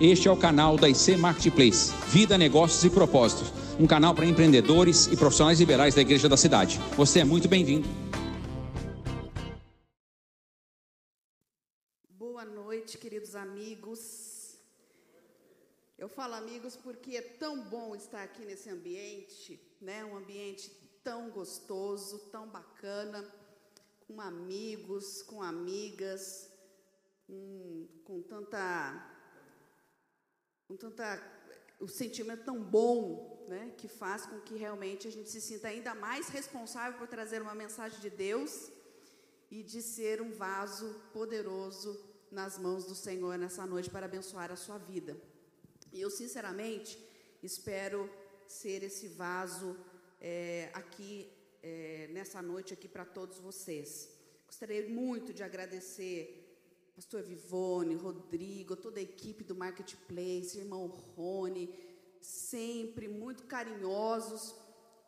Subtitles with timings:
[0.00, 5.06] Este é o canal da IC Marketplace, Vida, Negócios e Propósitos, um canal para empreendedores
[5.08, 6.78] e profissionais liberais da igreja da cidade.
[6.96, 7.86] Você é muito bem-vindo.
[12.08, 14.56] Boa noite, queridos amigos.
[15.98, 20.02] Eu falo amigos porque é tão bom estar aqui nesse ambiente, né?
[20.02, 20.70] Um ambiente
[21.04, 23.22] tão gostoso, tão bacana,
[24.06, 26.50] com amigos, com amigas,
[27.26, 29.09] com, com tanta,
[30.70, 31.20] com tanta,
[31.80, 33.74] o sentimento tão bom, né?
[33.76, 37.56] Que faz com que realmente a gente se sinta ainda mais responsável por trazer uma
[37.56, 38.70] mensagem de Deus
[39.50, 41.90] e de ser um vaso poderoso
[42.30, 45.20] nas mãos do Senhor nessa noite para abençoar a sua vida.
[45.92, 46.96] E eu, sinceramente,
[47.42, 48.08] espero
[48.46, 49.76] ser esse vaso
[50.20, 51.28] é, aqui
[51.64, 54.08] é, nessa noite aqui para todos vocês.
[54.46, 56.39] Gostaria muito de agradecer
[56.94, 61.72] Pastor Vivone, Rodrigo, toda a equipe do Marketplace, irmão Rony,
[62.20, 64.54] sempre muito carinhosos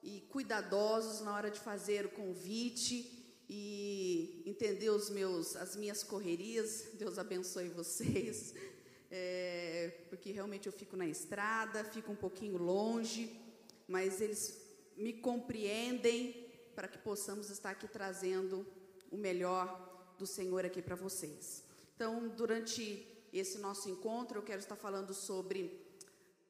[0.03, 6.89] e cuidadosos na hora de fazer o convite e entender os meus, as minhas correrias.
[6.95, 8.55] Deus abençoe vocês,
[9.11, 13.39] é, porque realmente eu fico na estrada, fico um pouquinho longe,
[13.87, 14.59] mas eles
[14.97, 18.67] me compreendem para que possamos estar aqui trazendo
[19.11, 21.72] o melhor do Senhor aqui para vocês.
[22.03, 25.81] Então, durante esse nosso encontro, eu quero estar falando sobre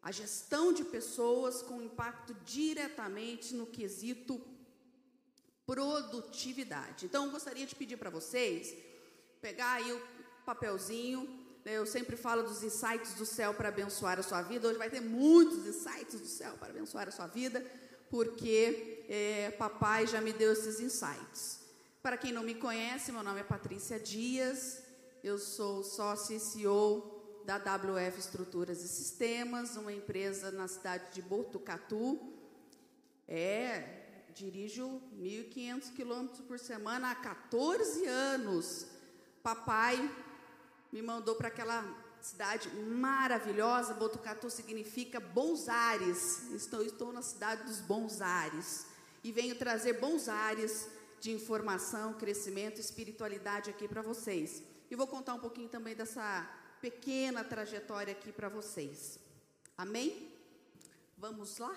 [0.03, 4.41] a gestão de pessoas com impacto diretamente no quesito
[5.67, 7.05] produtividade.
[7.05, 8.75] Então, gostaria de pedir para vocês
[9.43, 10.01] pegar aí o
[10.47, 11.29] papelzinho.
[11.67, 14.69] Né, eu sempre falo dos insights do céu para abençoar a sua vida.
[14.69, 17.63] Hoje vai ter muitos insights do céu para abençoar a sua vida
[18.09, 21.61] porque é, papai já me deu esses insights.
[22.03, 24.83] Para quem não me conhece, meu nome é Patrícia Dias,
[25.23, 31.23] eu sou sócia e CEO da WF Estruturas e Sistemas, uma empresa na cidade de
[31.23, 32.19] Botucatu.
[33.29, 38.87] É, dirijo 1.500 quilômetros por semana há 14 anos.
[39.45, 40.11] Papai
[40.93, 41.85] me mandou para aquela
[42.21, 43.95] cidade maravilhosa.
[43.95, 46.51] Botucatu significa bons ares.
[46.53, 48.87] Estou, estou na cidade dos bons ares.
[49.23, 50.89] E venho trazer bons ares
[51.21, 54.72] de informação, crescimento, espiritualidade aqui para vocês.
[54.93, 56.47] E vou contar um pouquinho também dessa
[56.79, 59.19] pequena trajetória aqui para vocês.
[59.75, 60.31] Amém?
[61.17, 61.75] Vamos lá?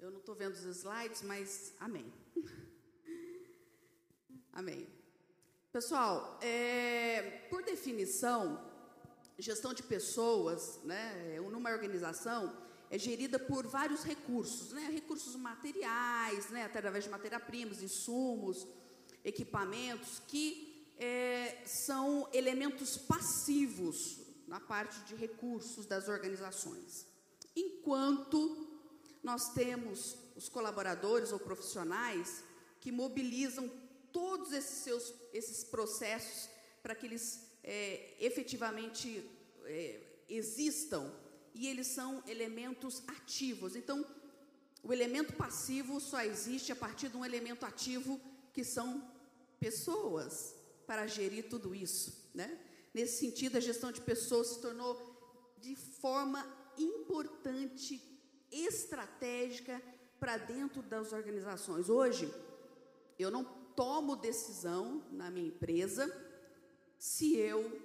[0.00, 2.12] Eu não estou vendo os slides, mas amém.
[4.52, 4.88] amém.
[5.70, 8.60] Pessoal, é, por definição,
[9.38, 12.52] gestão de pessoas, né, numa organização,
[12.90, 18.66] é gerida por vários recursos, né, recursos materiais, né, através de matéria-primas, insumos,
[19.28, 27.06] equipamentos, que é, são elementos passivos na parte de recursos das organizações.
[27.54, 28.66] Enquanto
[29.22, 32.42] nós temos os colaboradores ou profissionais
[32.80, 33.70] que mobilizam
[34.12, 36.48] todos esses seus esses processos
[36.82, 39.28] para que eles é, efetivamente
[39.64, 41.12] é, existam
[41.54, 43.74] e eles são elementos ativos.
[43.74, 44.06] Então,
[44.82, 48.20] o elemento passivo só existe a partir de um elemento ativo
[48.52, 49.02] que são
[49.60, 50.54] pessoas
[50.86, 52.58] para gerir tudo isso, né?
[52.94, 56.44] Nesse sentido, a gestão de pessoas se tornou de forma
[56.78, 58.02] importante,
[58.50, 59.82] estratégica
[60.18, 61.88] para dentro das organizações.
[61.88, 62.32] Hoje,
[63.18, 63.44] eu não
[63.76, 66.10] tomo decisão na minha empresa
[66.98, 67.80] se eu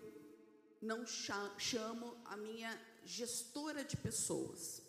[0.81, 4.81] não chamo a minha gestora de pessoas.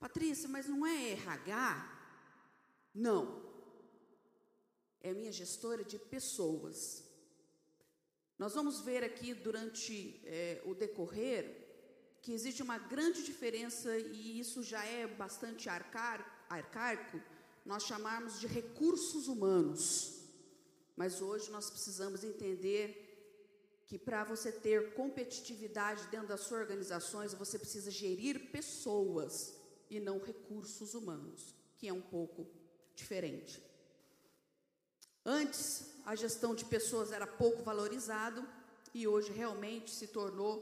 [0.00, 1.98] Patrícia, mas não é RH?
[2.94, 3.42] Não.
[5.00, 7.04] É minha gestora de pessoas.
[8.38, 11.66] Nós vamos ver aqui durante é, o decorrer
[12.22, 17.20] que existe uma grande diferença e isso já é bastante arcaico,
[17.64, 20.24] nós chamarmos de recursos humanos.
[20.96, 23.08] Mas hoje nós precisamos entender
[23.86, 29.54] que para você ter competitividade dentro das suas organizações, você precisa gerir pessoas
[29.88, 32.46] e não recursos humanos, que é um pouco
[32.94, 33.62] diferente.
[35.30, 38.48] Antes, a gestão de pessoas era pouco valorizado
[38.94, 40.54] e hoje realmente se tornou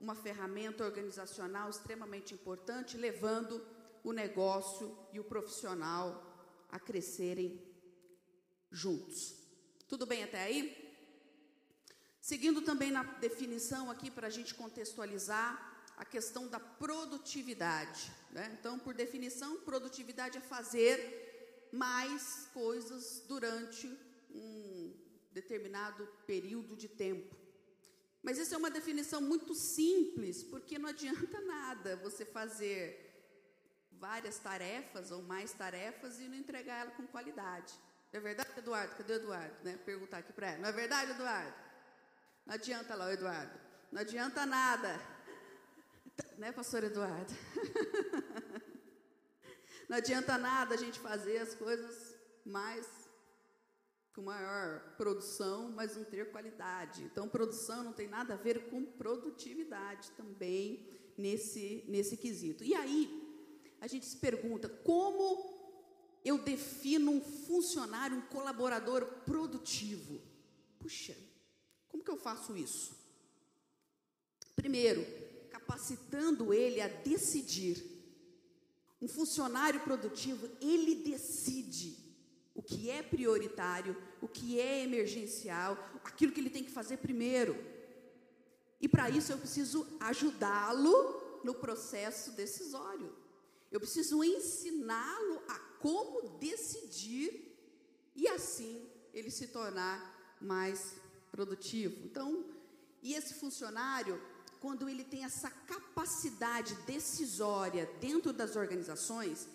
[0.00, 3.60] uma ferramenta organizacional extremamente importante, levando
[4.04, 6.06] o negócio e o profissional
[6.70, 7.60] a crescerem
[8.70, 9.34] juntos.
[9.88, 10.62] Tudo bem até aí?
[12.20, 18.12] Seguindo também na definição aqui para a gente contextualizar a questão da produtividade.
[18.30, 18.56] Né?
[18.60, 21.23] Então, por definição, produtividade é fazer
[21.74, 23.86] mais coisas durante
[24.30, 24.94] um
[25.32, 27.34] determinado período de tempo.
[28.22, 33.00] Mas isso é uma definição muito simples, porque não adianta nada você fazer
[33.92, 37.74] várias tarefas ou mais tarefas e não entregar ela com qualidade.
[38.12, 38.94] Não é verdade, Eduardo?
[38.96, 39.56] Cadê o Eduardo?
[39.64, 39.76] Né?
[39.84, 40.58] Perguntar aqui para ela.
[40.58, 41.54] Não é verdade, Eduardo?
[42.46, 43.58] Não adianta lá, Eduardo.
[43.90, 45.00] Não adianta nada.
[46.38, 47.32] Né, pastor Eduardo?
[49.88, 52.14] não adianta nada a gente fazer as coisas
[52.44, 52.86] mais
[54.14, 57.02] com maior produção, mas não ter qualidade.
[57.02, 60.88] Então, produção não tem nada a ver com produtividade também
[61.18, 62.62] nesse, nesse quesito.
[62.62, 63.22] E aí,
[63.80, 65.52] a gente se pergunta como
[66.24, 70.20] eu defino um funcionário, um colaborador produtivo?
[70.78, 71.16] Puxa,
[71.88, 72.96] como que eu faço isso?
[74.54, 75.04] Primeiro,
[75.50, 77.93] capacitando ele a decidir.
[79.04, 81.94] Um funcionário produtivo, ele decide
[82.54, 87.54] o que é prioritário, o que é emergencial, aquilo que ele tem que fazer primeiro.
[88.80, 93.14] E para isso eu preciso ajudá-lo no processo decisório.
[93.70, 97.54] Eu preciso ensiná-lo a como decidir
[98.16, 99.98] e assim ele se tornar
[100.40, 100.94] mais
[101.30, 101.94] produtivo.
[102.06, 102.42] Então,
[103.02, 104.18] e esse funcionário,
[104.64, 109.46] quando ele tem essa capacidade decisória dentro das organizações,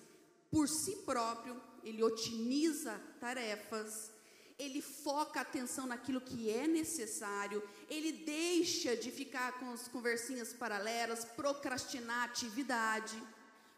[0.52, 4.12] por si próprio, ele otimiza tarefas,
[4.60, 10.54] ele foca a atenção naquilo que é necessário, ele deixa de ficar com as conversinhas
[10.54, 13.20] paralelas, procrastinar atividade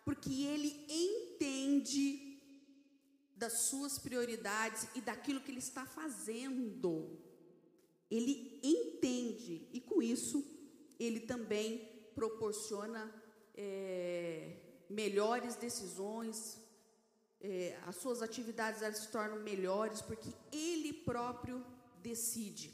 [0.03, 2.37] porque ele entende
[3.37, 7.17] das suas prioridades e daquilo que ele está fazendo.
[8.09, 10.43] Ele entende e com isso
[11.05, 13.13] ele também proporciona
[13.55, 14.55] é,
[14.89, 16.59] melhores decisões,
[17.39, 21.65] é, as suas atividades elas se tornam melhores porque ele próprio
[22.01, 22.73] decide.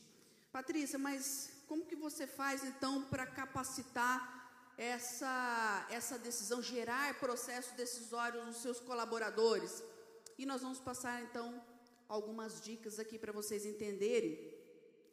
[0.51, 4.35] Patrícia, mas como que você faz então para capacitar
[4.77, 9.83] essa, essa decisão, gerar processos decisórios nos seus colaboradores.
[10.37, 11.63] E nós vamos passar então
[12.07, 14.55] algumas dicas aqui para vocês entenderem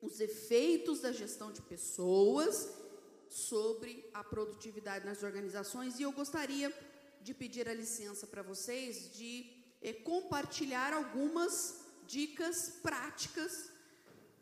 [0.03, 2.84] os efeitos da gestão de pessoas
[3.29, 5.99] sobre a produtividade nas organizações.
[5.99, 6.73] E eu gostaria
[7.21, 9.51] de pedir a licença para vocês de
[9.81, 13.71] é, compartilhar algumas dicas práticas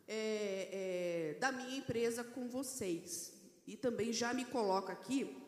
[0.07, 3.33] é, é, da minha empresa com vocês.
[3.65, 5.41] E também já me coloco aqui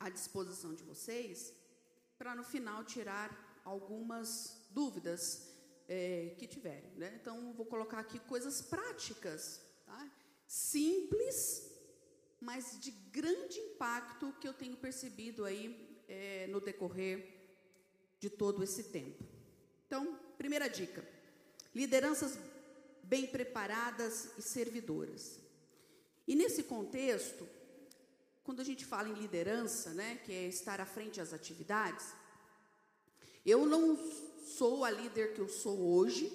[0.00, 1.52] à disposição de vocês
[2.16, 5.50] para no final tirar algumas dúvidas
[6.38, 6.90] que tiverem.
[6.96, 7.18] Né?
[7.20, 10.10] Então, vou colocar aqui coisas práticas, tá?
[10.46, 11.71] simples,
[12.42, 17.24] mas de grande impacto que eu tenho percebido aí é, no decorrer
[18.18, 19.22] de todo esse tempo.
[19.86, 21.06] Então, primeira dica:
[21.72, 22.36] lideranças
[23.04, 25.38] bem preparadas e servidoras.
[26.26, 27.48] E nesse contexto,
[28.42, 32.12] quando a gente fala em liderança, né, que é estar à frente das atividades,
[33.46, 33.96] eu não
[34.44, 36.32] sou a líder que eu sou hoje,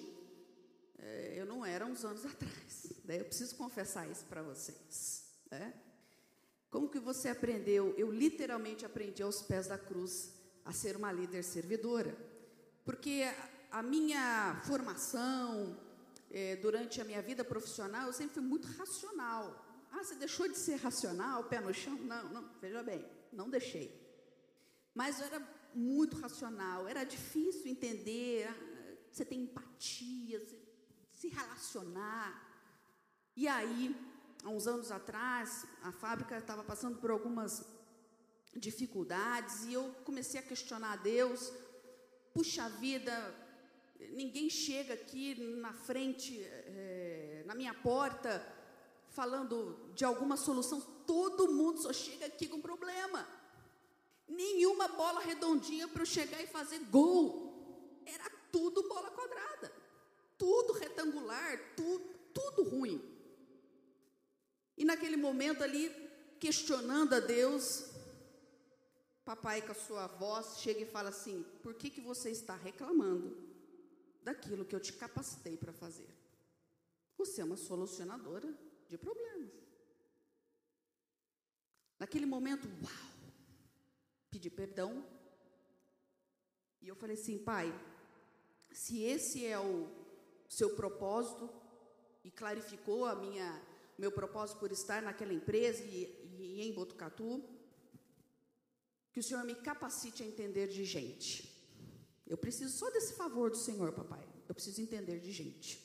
[1.00, 2.94] é, eu não era uns anos atrás.
[3.04, 3.20] Né?
[3.20, 5.26] Eu preciso confessar isso para vocês.
[5.52, 5.74] Né?
[6.70, 7.94] Como que você aprendeu?
[7.98, 10.34] Eu literalmente aprendi aos pés da cruz
[10.66, 12.16] a ser uma líder servidora,
[12.84, 13.24] porque
[13.72, 15.80] a minha formação,
[16.30, 19.66] é, durante a minha vida profissional, eu sempre fui muito racional.
[19.92, 21.96] Ah, você deixou de ser racional, pé no chão?
[21.96, 23.90] Não, não, veja bem, não deixei.
[24.94, 25.42] Mas eu era
[25.74, 30.60] muito racional, era difícil entender, ah, você tem empatia, você,
[31.14, 32.44] se relacionar.
[33.36, 33.96] E aí,
[34.48, 37.66] há uns anos atrás, a fábrica estava passando por algumas
[38.56, 41.52] dificuldades e eu comecei a questionar a Deus.
[42.34, 43.14] Puxa vida,
[44.12, 48.42] ninguém chega aqui na frente, é, na minha porta,
[49.10, 53.28] falando de alguma solução, todo mundo só chega aqui com problema.
[54.30, 58.02] Nenhuma bola redondinha para eu chegar e fazer gol.
[58.06, 59.74] Era tudo bola quadrada,
[60.38, 63.17] tudo retangular, tudo, tudo ruim.
[64.78, 65.90] E naquele momento ali,
[66.40, 67.90] questionando a Deus,
[69.26, 73.36] papai com a sua voz chega e fala assim: por que, que você está reclamando
[74.24, 76.08] daquilo que eu te capacitei para fazer?
[77.18, 78.54] Você é uma solucionadora
[78.88, 79.52] de problemas.
[82.00, 83.12] Naquele momento, uau,
[84.30, 85.04] pedi perdão.
[86.80, 87.74] E eu falei assim, pai,
[88.72, 89.90] se esse é o
[90.48, 91.50] seu propósito,
[92.28, 93.50] e clarificou a minha
[93.98, 96.04] meu propósito por estar naquela empresa e,
[96.40, 97.44] e em Botucatu,
[99.12, 101.58] que o Senhor me capacite a entender de gente.
[102.28, 104.24] Eu preciso só desse favor do Senhor, papai.
[104.48, 105.84] Eu preciso entender de gente.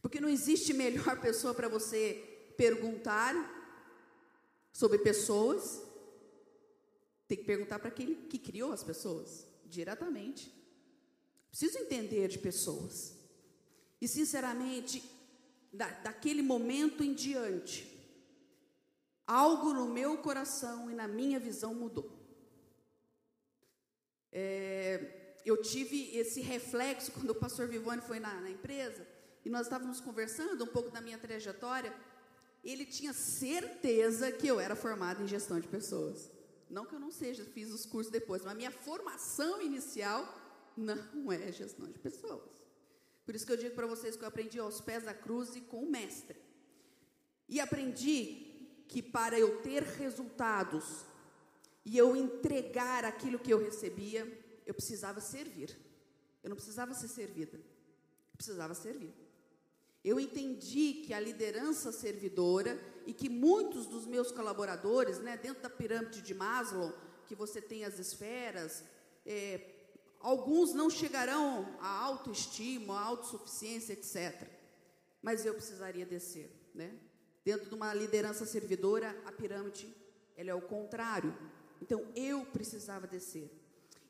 [0.00, 3.34] Porque não existe melhor pessoa para você perguntar
[4.72, 5.82] sobre pessoas,
[7.26, 10.52] tem que perguntar para aquele que criou as pessoas, diretamente.
[11.50, 13.14] Preciso entender de pessoas.
[14.00, 15.02] E, sinceramente,
[15.72, 17.86] da, daquele momento em diante,
[19.26, 22.18] algo no meu coração e na minha visão mudou.
[24.32, 29.06] É, eu tive esse reflexo quando o pastor Vivone foi na, na empresa
[29.44, 31.94] e nós estávamos conversando um pouco da minha trajetória.
[32.62, 36.30] Ele tinha certeza que eu era formada em gestão de pessoas.
[36.68, 40.22] Não que eu não seja, fiz os cursos depois, mas minha formação inicial
[40.76, 42.57] não é gestão de pessoas.
[43.28, 45.60] Por isso que eu digo para vocês que eu aprendi aos pés da cruz e
[45.60, 46.40] com o mestre.
[47.46, 51.04] E aprendi que para eu ter resultados
[51.84, 54.26] e eu entregar aquilo que eu recebia,
[54.64, 55.76] eu precisava servir.
[56.42, 59.12] Eu não precisava ser servida, eu precisava servir.
[60.02, 65.68] Eu entendi que a liderança servidora e que muitos dos meus colaboradores, né, dentro da
[65.68, 66.94] pirâmide de Maslow,
[67.26, 68.82] que você tem as esferas,
[69.26, 69.74] é,
[70.20, 74.48] alguns não chegarão à autoestima, à autossuficiência, etc.
[75.22, 76.98] Mas eu precisaria descer, né?
[77.44, 79.94] Dentro de uma liderança servidora, a pirâmide
[80.36, 81.36] ela é o contrário.
[81.82, 83.50] Então eu precisava descer.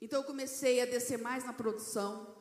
[0.00, 2.34] Então eu comecei a descer mais na produção.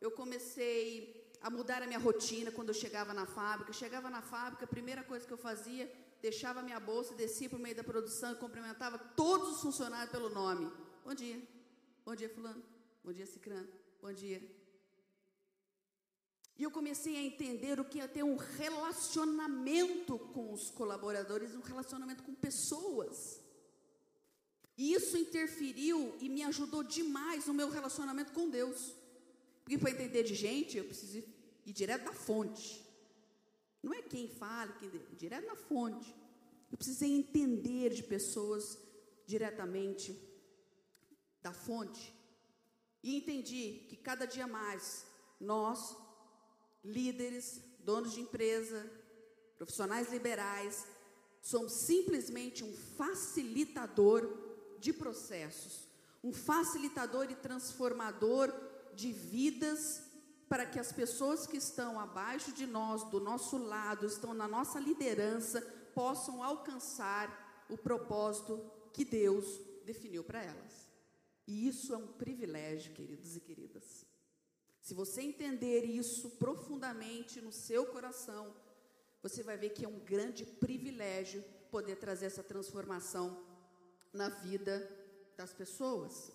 [0.00, 3.70] Eu comecei a mudar a minha rotina quando eu chegava na fábrica.
[3.70, 5.90] Eu chegava na fábrica, a primeira coisa que eu fazia,
[6.20, 10.28] deixava minha bolsa, descia para o meio da produção e cumprimentava todos os funcionários pelo
[10.30, 10.70] nome.
[11.04, 11.40] Bom dia.
[12.04, 12.71] Bom dia, fulano.
[13.04, 13.68] Bom dia, Cicrano.
[14.00, 14.40] Bom dia.
[16.56, 21.60] E eu comecei a entender o que é ter um relacionamento com os colaboradores, um
[21.60, 23.40] relacionamento com pessoas.
[24.78, 28.94] E isso interferiu e me ajudou demais no meu relacionamento com Deus.
[29.64, 31.18] Porque para entender de gente, eu preciso
[31.66, 32.86] ir direto da fonte.
[33.82, 36.14] Não é quem fala, quem direto na fonte.
[36.70, 38.78] Eu precisei entender de pessoas
[39.26, 40.16] diretamente
[41.42, 42.21] da fonte.
[43.02, 45.04] E entendi que cada dia mais
[45.40, 45.96] nós,
[46.84, 48.88] líderes, donos de empresa,
[49.56, 50.86] profissionais liberais,
[51.40, 54.28] somos simplesmente um facilitador
[54.78, 55.88] de processos,
[56.22, 58.52] um facilitador e transformador
[58.94, 60.02] de vidas
[60.48, 64.78] para que as pessoas que estão abaixo de nós, do nosso lado, estão na nossa
[64.78, 65.60] liderança,
[65.94, 69.46] possam alcançar o propósito que Deus
[69.84, 70.81] definiu para elas.
[71.46, 74.06] E isso é um privilégio, queridos e queridas.
[74.80, 78.54] Se você entender isso profundamente no seu coração,
[79.22, 83.44] você vai ver que é um grande privilégio poder trazer essa transformação
[84.12, 84.74] na vida
[85.36, 86.32] das pessoas.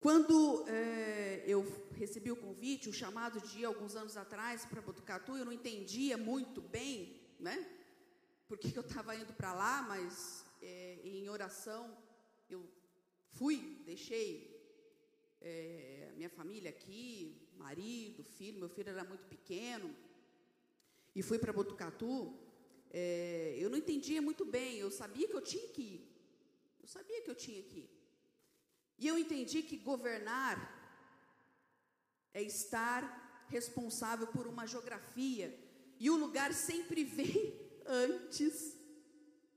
[0.00, 5.36] Quando é, eu recebi o convite, o chamado de ir alguns anos atrás para Botucatu,
[5.36, 7.66] eu não entendia muito bem, né?
[8.46, 11.96] Por que eu estava indo para lá, mas é, em oração
[12.48, 12.66] eu
[13.30, 14.56] fui, deixei
[15.40, 19.94] é, minha família aqui, marido, filho, meu filho era muito pequeno,
[21.14, 22.36] e fui para Botucatu.
[22.90, 26.00] É, eu não entendia muito bem, eu sabia que eu tinha que ir,
[26.80, 27.90] eu sabia que eu tinha que ir.
[28.98, 30.56] E eu entendi que governar
[32.32, 35.48] é estar responsável por uma geografia,
[35.98, 37.54] e o lugar sempre vem
[37.86, 38.76] antes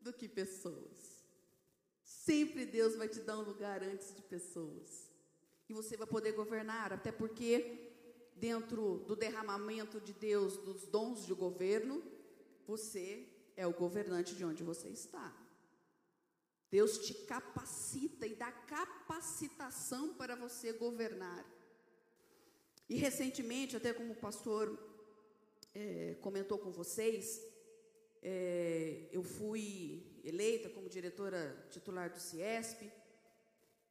[0.02, 0.99] do que pessoas.
[2.10, 5.12] Sempre Deus vai te dar um lugar antes de pessoas.
[5.70, 7.94] E você vai poder governar, até porque,
[8.36, 12.04] dentro do derramamento de Deus, dos dons de governo,
[12.66, 15.32] você é o governante de onde você está.
[16.72, 21.46] Deus te capacita e dá capacitação para você governar.
[22.90, 24.80] E recentemente, até como o pastor
[25.76, 27.40] é, comentou com vocês,
[28.22, 32.92] é, eu fui eleita como diretora titular do CIESP,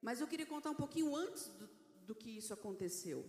[0.00, 1.68] mas eu queria contar um pouquinho antes do,
[2.06, 3.24] do que isso aconteceu.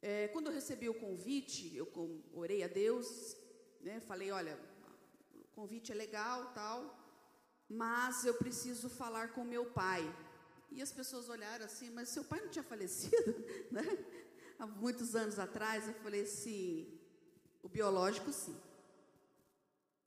[0.00, 1.88] É, quando eu recebi o convite, eu
[2.32, 3.36] orei a Deus,
[3.80, 4.58] né, falei, olha,
[5.34, 6.96] o convite é legal, tal,
[7.68, 10.02] mas eu preciso falar com meu pai.
[10.70, 13.82] E as pessoas olharam assim, mas seu pai não tinha falecido, né?
[14.58, 17.00] Há muitos anos atrás, eu falei assim,
[17.62, 18.56] o biológico sim,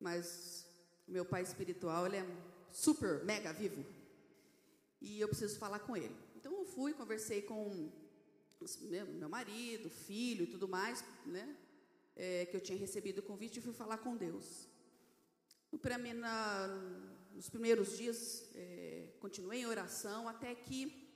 [0.02, 0.66] mas
[1.08, 2.26] o meu pai espiritual, ele é
[2.72, 3.86] super, mega vivo,
[5.00, 6.16] e eu preciso falar com ele.
[6.36, 7.92] Então eu fui, conversei com
[8.82, 11.56] meu, marido, filho e tudo mais, né?
[12.16, 14.68] É, que eu tinha recebido o convite e fui falar com Deus.
[15.82, 16.68] Para mim, na,
[17.34, 21.10] nos primeiros dias, é, continuei em oração, até que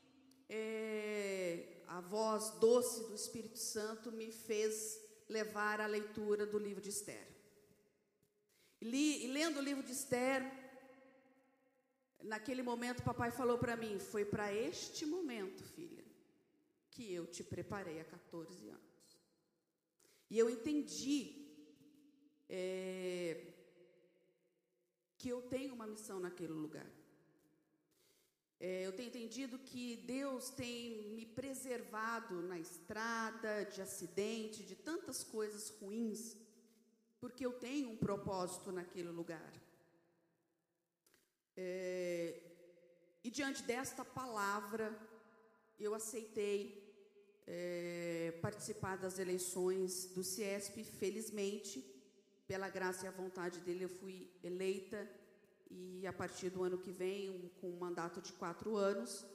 [0.49, 6.89] é, a voz doce do Espírito Santo me fez levar a leitura do livro de
[6.89, 7.34] Esther.
[8.81, 10.43] Li, lendo o livro de Esther,
[12.23, 16.03] naquele momento papai falou para mim: Foi para este momento, filha,
[16.91, 18.85] que eu te preparei há 14 anos.
[20.29, 21.45] E eu entendi
[22.49, 23.53] é,
[25.17, 26.89] que eu tenho uma missão naquele lugar.
[28.59, 35.23] É, eu tenho entendido que Deus tem me preservado na estrada, de acidente, de tantas
[35.23, 36.37] coisas ruins,
[37.25, 39.51] porque eu tenho um propósito naquele lugar.
[41.57, 42.39] É,
[43.23, 44.95] e diante desta palavra,
[45.79, 46.55] eu aceitei
[47.47, 51.83] é, participar das eleições do CIESP, felizmente,
[52.45, 55.09] pela graça e a vontade dele, eu fui eleita
[55.71, 59.25] e a partir do ano que vem, um, com um mandato de quatro anos,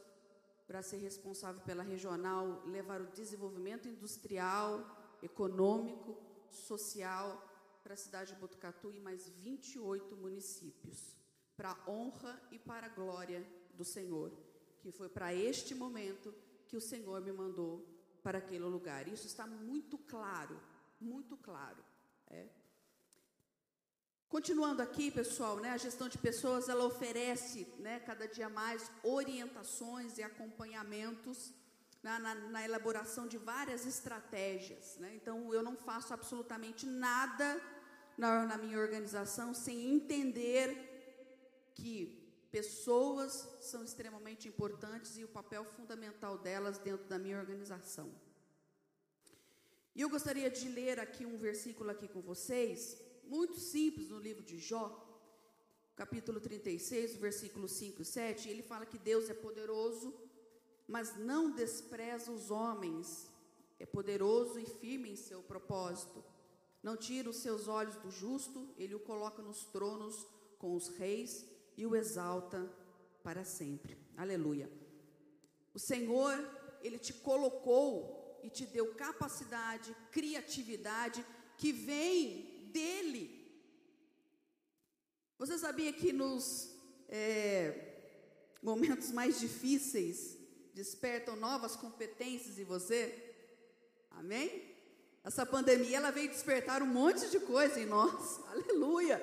[0.64, 6.16] para ser responsável pela regional, levar o desenvolvimento industrial, econômico,
[6.52, 7.49] social
[7.82, 11.16] para a cidade de Botucatu e mais 28 municípios,
[11.56, 14.32] para a honra e para a glória do Senhor,
[14.80, 16.34] que foi para este momento
[16.66, 17.86] que o Senhor me mandou
[18.22, 19.08] para aquele lugar.
[19.08, 20.60] Isso está muito claro,
[21.00, 21.84] muito claro.
[22.28, 22.48] É.
[24.28, 30.18] Continuando aqui, pessoal, né, a gestão de pessoas ela oferece, né, cada dia mais orientações
[30.18, 31.52] e acompanhamentos
[32.02, 34.96] na, na, na elaboração de várias estratégias.
[34.98, 35.14] Né?
[35.14, 37.60] Então, eu não faço absolutamente nada
[38.16, 40.68] na, na minha organização sem entender
[41.74, 48.10] que pessoas são extremamente importantes e o papel fundamental delas dentro da minha organização.
[49.94, 54.42] E eu gostaria de ler aqui um versículo aqui com vocês, muito simples no livro
[54.42, 55.06] de Jó,
[55.94, 60.14] capítulo 36, versículo 5 e 7, ele fala que Deus é poderoso,
[60.90, 63.30] mas não despreza os homens,
[63.78, 66.22] é poderoso e firme em seu propósito.
[66.82, 70.26] Não tira os seus olhos do justo, ele o coloca nos tronos
[70.58, 72.68] com os reis e o exalta
[73.22, 73.96] para sempre.
[74.16, 74.68] Aleluia.
[75.72, 76.36] O Senhor,
[76.82, 81.24] ele te colocou e te deu capacidade, criatividade
[81.56, 83.48] que vem dele.
[85.38, 86.74] Você sabia que nos
[87.08, 88.16] é,
[88.60, 90.39] momentos mais difíceis
[90.80, 93.34] despertam novas competências em você?
[94.12, 94.74] Amém?
[95.22, 98.40] Essa pandemia ela veio despertar um monte de coisa em nós.
[98.48, 99.18] Aleluia!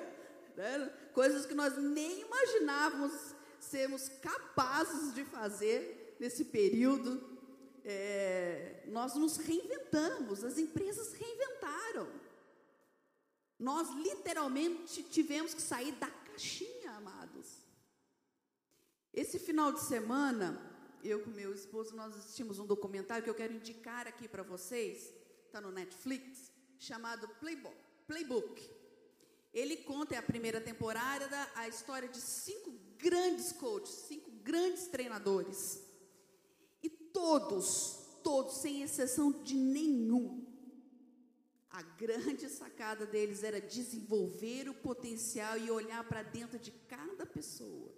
[0.56, 0.88] Né?
[1.12, 3.12] Coisas que nós nem imaginávamos
[3.58, 7.36] sermos capazes de fazer nesse período.
[7.84, 12.08] É, nós nos reinventamos, as empresas reinventaram.
[13.58, 17.58] Nós literalmente tivemos que sair da caixinha, amados.
[19.12, 20.67] Esse final de semana,
[21.02, 25.12] eu com meu esposo, nós assistimos um documentário que eu quero indicar aqui para vocês,
[25.46, 27.28] está no Netflix, chamado
[28.06, 28.78] Playbook.
[29.52, 35.82] Ele conta, é a primeira temporada, a história de cinco grandes coaches, cinco grandes treinadores.
[36.82, 40.46] E todos, todos, sem exceção de nenhum,
[41.70, 47.92] a grande sacada deles era desenvolver o potencial e olhar para dentro de cada pessoa,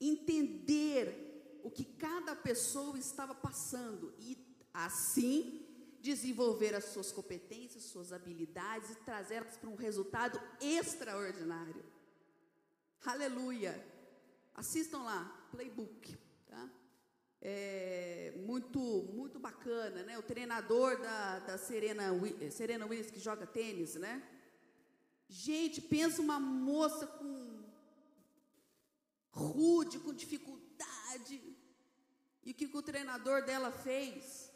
[0.00, 1.23] entender
[1.64, 4.38] o que cada pessoa estava passando e
[4.72, 5.66] assim
[6.00, 11.84] desenvolver as suas competências, suas habilidades e trazê-las para um resultado extraordinário.
[13.04, 13.84] Aleluia!
[14.54, 16.70] Assistam lá, Playbook, tá?
[17.44, 18.80] é, muito,
[19.12, 20.18] muito bacana, né?
[20.18, 22.04] O treinador da, da Serena,
[22.50, 24.26] Serena Williams, que joga tênis, né?
[25.28, 27.62] Gente, pensa uma moça com
[29.30, 31.38] rude, com dificuldade.
[32.44, 34.50] E o que, o treinador dela fez?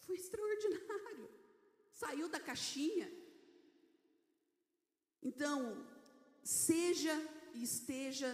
[0.00, 1.30] Foi extraordinário.
[1.92, 3.10] Saiu da caixinha.
[5.22, 5.86] Então,
[6.42, 7.14] seja
[7.54, 8.30] e esteja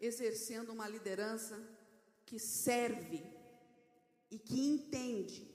[0.00, 1.56] exercendo uma liderança
[2.26, 3.22] que serve
[4.30, 5.48] e que entende.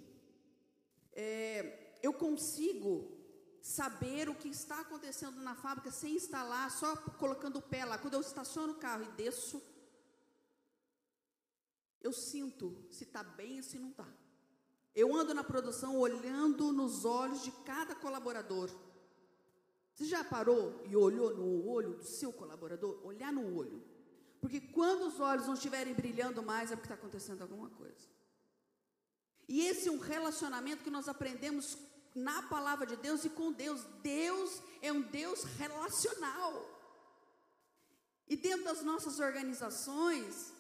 [1.14, 3.18] É, eu consigo
[3.62, 7.98] saber o que está acontecendo na fábrica sem estar lá, só colocando o pé lá.
[7.98, 9.62] Quando eu estaciono o carro e desço,
[12.02, 14.08] eu sinto se está bem ou se não está.
[14.96, 18.70] Eu ando na produção olhando nos olhos de cada colaborador.
[19.94, 23.00] Você já parou e olhou no olho do seu colaborador?
[23.06, 23.84] Olhar no olho.
[24.40, 28.08] Porque quando os olhos não estiverem brilhando mais, é porque está acontecendo alguma coisa.
[29.48, 31.78] E esse é um relacionamento que nós aprendemos
[32.14, 33.84] na palavra de Deus e com Deus.
[34.02, 36.78] Deus é um Deus relacional.
[38.28, 40.54] E dentro das nossas organizações,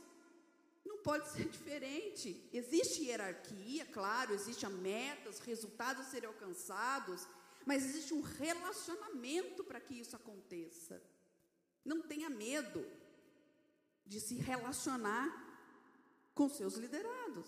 [0.88, 2.50] não pode ser diferente.
[2.52, 7.28] Existe hierarquia, claro, existem metas, resultados a serem alcançados,
[7.66, 11.02] mas existe um relacionamento para que isso aconteça.
[11.84, 12.86] Não tenha medo
[14.06, 15.28] de se relacionar
[16.34, 17.48] com seus liderados.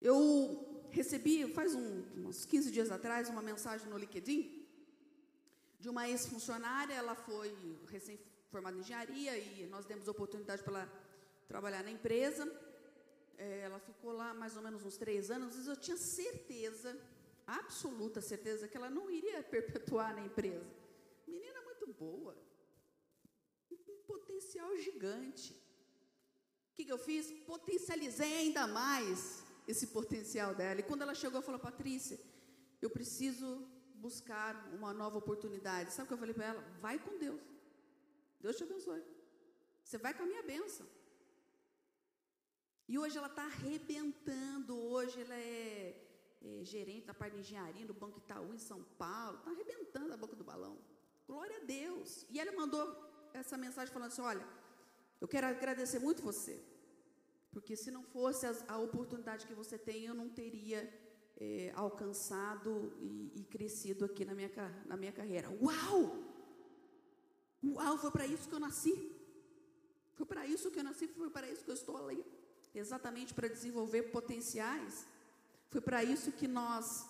[0.00, 4.66] Eu recebi, faz um, uns 15 dias atrás, uma mensagem no LinkedIn
[5.78, 7.54] de uma ex-funcionária, ela foi
[8.46, 10.92] recém-formada em engenharia e nós demos oportunidade para ela
[11.48, 12.44] trabalhar na empresa.
[13.38, 16.98] É, ela ficou lá mais ou menos uns três anos, eu tinha certeza,
[17.46, 20.66] absoluta certeza, que ela não iria perpetuar na empresa.
[21.26, 22.36] Menina muito boa,
[23.70, 25.52] um potencial gigante.
[25.52, 27.30] O que, que eu fiz?
[27.46, 30.80] Potencializei ainda mais esse potencial dela.
[30.80, 32.18] E quando ela chegou, falou: Patrícia,
[32.80, 35.92] eu preciso buscar uma nova oportunidade.
[35.92, 36.62] Sabe o que eu falei para ela?
[36.80, 37.55] Vai com Deus.
[38.46, 39.02] Deus te abençoe.
[39.82, 40.86] Você vai com a minha bênção.
[42.90, 44.72] E hoje ela está arrebentando.
[44.94, 46.00] Hoje ela é,
[46.48, 49.38] é, gerente da parte de engenharia no Banco Itaú em São Paulo.
[49.38, 50.78] Está arrebentando a boca do balão.
[51.26, 52.24] Glória a Deus.
[52.30, 52.84] E ela mandou
[53.34, 54.46] essa mensagem falando assim: Olha,
[55.20, 56.62] eu quero agradecer muito você.
[57.50, 60.88] Porque se não fosse a, a oportunidade que você tem, eu não teria
[61.36, 64.50] é, alcançado e, e, crescido aqui na minha,
[64.84, 65.50] na minha carreira.
[65.60, 66.25] Uau!
[67.64, 69.12] Uau, foi para isso que eu nasci.
[70.14, 72.24] Foi para isso que eu nasci, foi para isso que eu estou ali.
[72.74, 75.06] Exatamente para desenvolver potenciais.
[75.70, 77.06] Foi para isso que nós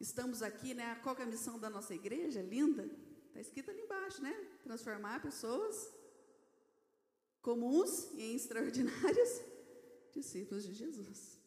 [0.00, 0.96] estamos aqui, né?
[1.02, 2.42] Qual é a missão da nossa igreja?
[2.42, 2.88] Linda.
[3.28, 4.32] Está escrito ali embaixo, né?
[4.62, 5.88] Transformar pessoas
[7.40, 9.40] comuns e extraordinários
[10.14, 11.38] discípulos de Jesus.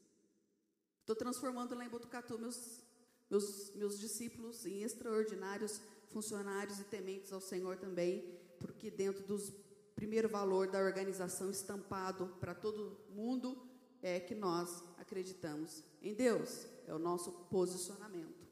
[1.02, 2.82] Estou transformando lá em Botucatu meus,
[3.30, 5.80] meus, meus discípulos em extraordinários
[6.16, 8.24] funcionários e tementes ao Senhor também,
[8.58, 9.52] porque dentro dos
[9.94, 13.68] primeiro valor da organização estampado para todo mundo
[14.02, 18.46] é que nós acreditamos em Deus, é o nosso posicionamento.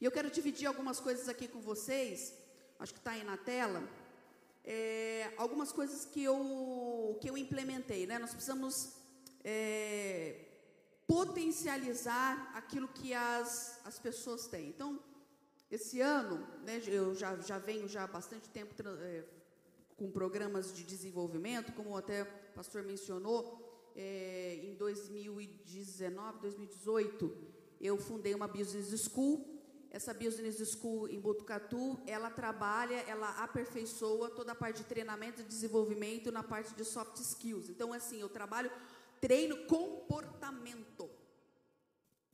[0.00, 2.34] E eu quero dividir algumas coisas aqui com vocês,
[2.80, 3.80] acho que está aí na tela,
[4.64, 8.18] é, algumas coisas que eu, que eu implementei, né?
[8.18, 8.94] Nós precisamos
[9.44, 10.44] é,
[11.06, 14.70] potencializar aquilo que as, as pessoas têm.
[14.70, 14.98] Então,
[15.74, 19.24] esse ano, né, eu já, já venho já há bastante tempo é,
[19.96, 27.36] com programas de desenvolvimento, como até o pastor mencionou, é, em 2019, 2018,
[27.80, 29.48] eu fundei uma Business School.
[29.90, 35.44] Essa Business School em Botucatu, ela trabalha, ela aperfeiçoa toda a parte de treinamento e
[35.44, 37.70] desenvolvimento na parte de soft skills.
[37.70, 38.70] Então, assim, eu trabalho
[39.20, 41.08] treino comportamento.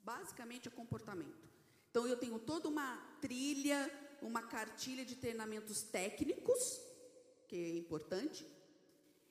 [0.04, 1.47] Basicamente é comportamento.
[1.90, 6.80] Então eu tenho toda uma trilha, uma cartilha de treinamentos técnicos,
[7.46, 8.46] que é importante,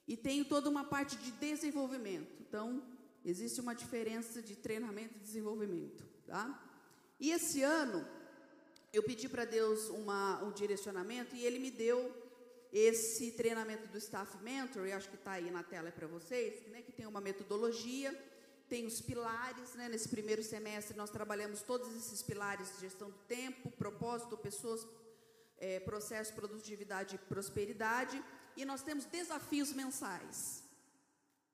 [0.08, 2.36] e tenho toda uma parte de desenvolvimento.
[2.42, 2.82] Então,
[3.24, 6.64] existe uma diferença de treinamento e desenvolvimento, tá?
[7.20, 8.08] E esse ano
[8.94, 12.16] eu pedi para Deus uma, um direcionamento e Ele me deu
[12.72, 16.82] esse treinamento do Staff Mentor, eu acho que está aí na tela para vocês, né,
[16.82, 18.12] que tem uma metodologia,
[18.70, 23.72] tem os pilares, né, nesse primeiro semestre nós trabalhamos todos esses pilares gestão do tempo,
[23.72, 24.86] propósito, pessoas,
[25.58, 28.24] é, processo, produtividade e prosperidade,
[28.56, 30.64] e nós temos desafios mensais.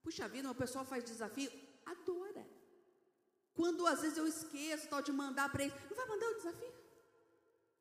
[0.01, 1.51] Puxa vida, o pessoal faz desafio,
[1.85, 2.45] adora.
[3.53, 6.73] Quando às vezes eu esqueço tal de mandar para ele, não vai mandar o desafio?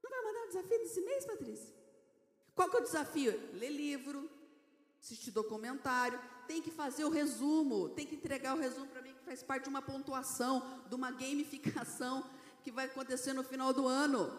[0.02, 1.74] Não vai mandar o desafio desse mês, Patrícia?
[2.54, 3.32] Qual que é o desafio?
[3.54, 4.30] Ler livro,
[5.02, 9.24] assistir documentário, tem que fazer o resumo, tem que entregar o resumo para mim, que
[9.24, 12.24] faz parte de uma pontuação, de uma gamificação
[12.62, 14.32] que vai acontecer no final do ano.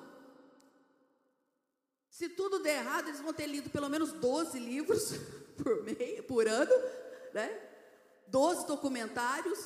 [2.09, 5.11] Se tudo der errado, eles vão ter lido pelo menos 12 livros
[5.61, 6.73] por, meio, por ano,
[7.33, 7.69] né?
[8.27, 9.59] 12 documentários,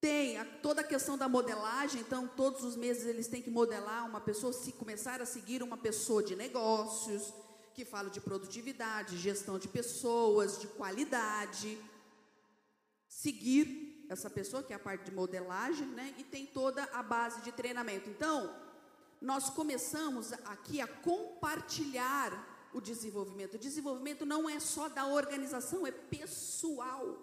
[0.00, 4.06] tem a, toda a questão da modelagem, então todos os meses eles têm que modelar
[4.06, 7.34] uma pessoa, se começar a seguir uma pessoa de negócios,
[7.74, 11.78] que fala de produtividade, gestão de pessoas, de qualidade.
[13.08, 16.14] Seguir essa pessoa, que é a parte de modelagem, né?
[16.16, 18.08] E tem toda a base de treinamento.
[18.08, 18.54] Então,
[19.20, 23.54] nós começamos aqui a compartilhar o desenvolvimento.
[23.54, 27.18] O desenvolvimento não é só da organização, é pessoal.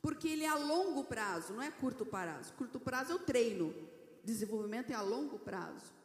[0.00, 2.52] Porque ele é a longo prazo, não é curto prazo.
[2.52, 3.74] Curto prazo é o treino,
[4.22, 5.95] desenvolvimento é a longo prazo.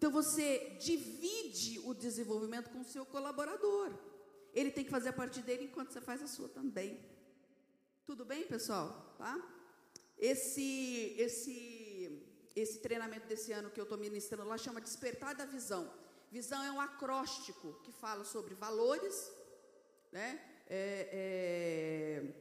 [0.00, 3.92] Então você divide o desenvolvimento com o seu colaborador.
[4.54, 6.98] Ele tem que fazer a parte dele enquanto você faz a sua também.
[8.06, 9.14] Tudo bem, pessoal?
[9.18, 9.38] Tá?
[10.16, 15.92] Esse, esse, esse treinamento desse ano que eu estou ministrando lá chama Despertar da Visão.
[16.32, 19.30] Visão é um acróstico que fala sobre valores,
[20.10, 20.40] né?
[20.66, 22.34] É, é,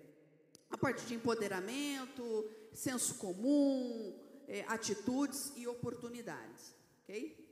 [0.69, 4.17] a parte de empoderamento, senso comum,
[4.47, 7.48] é, atitudes e oportunidades, ok?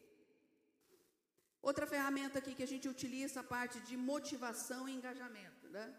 [1.69, 5.93] Outra ferramenta aqui que a gente utiliza a parte de motivação e engajamento, né?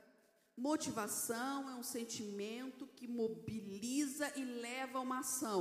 [0.57, 5.61] Motivação é um sentimento que mobiliza e leva a uma ação.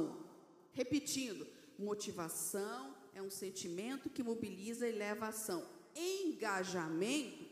[0.72, 1.46] Repetindo,
[1.78, 5.68] motivação é um sentimento que mobiliza e leva a ação.
[5.94, 7.46] Engajamento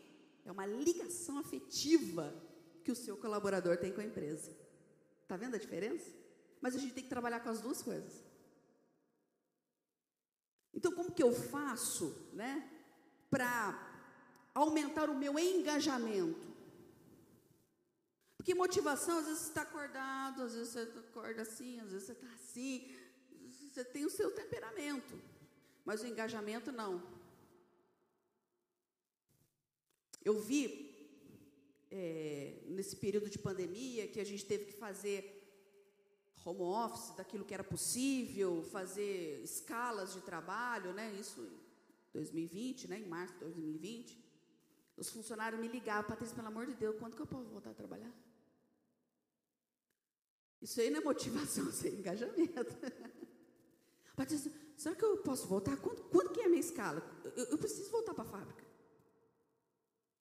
[0.46, 2.34] é uma ligação afetiva
[2.86, 4.56] que o seu colaborador tem com a empresa.
[5.24, 6.10] Está vendo a diferença?
[6.62, 8.24] Mas a gente tem que trabalhar com as duas coisas.
[10.76, 12.70] Então, como que eu faço, né,
[13.30, 13.50] para
[14.54, 16.54] aumentar o meu engajamento?
[18.36, 22.12] Porque motivação, às vezes você está acordado, às vezes você acorda assim, às vezes você
[22.12, 22.94] está assim,
[23.72, 25.20] você tem o seu temperamento,
[25.84, 27.02] mas o engajamento não.
[30.24, 30.96] Eu vi
[31.90, 35.35] é, nesse período de pandemia que a gente teve que fazer
[36.46, 41.12] home office daquilo que era possível, fazer escalas de trabalho, né?
[41.20, 43.00] Isso em 2020, né?
[43.00, 44.24] Em março de 2020.
[44.96, 47.74] Os funcionários me ligavam, Patrícia, pelo amor de Deus, quando que eu posso voltar a
[47.74, 48.14] trabalhar?
[50.62, 52.76] Isso aí não é motivação, isso é engajamento.
[54.16, 55.76] Patrícia, será que eu posso voltar?
[55.78, 57.04] Quando, quando que é a minha escala?
[57.36, 58.64] Eu, eu preciso voltar para a fábrica.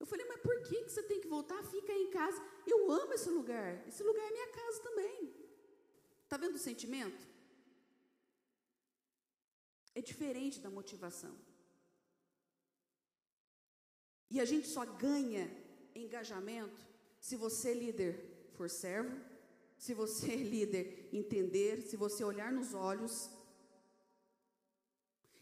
[0.01, 1.63] Eu falei, mas por que, que você tem que voltar?
[1.65, 2.43] Fica aí em casa.
[2.67, 3.87] Eu amo esse lugar.
[3.87, 5.44] Esse lugar é minha casa também.
[6.35, 7.25] Está vendo o sentimento?
[9.95, 11.33] É diferente da motivação.
[14.29, 15.49] E a gente só ganha
[15.95, 16.85] engajamento
[17.21, 19.17] se você, líder, for servo,
[19.79, 23.31] se você, líder, entender, se você olhar nos olhos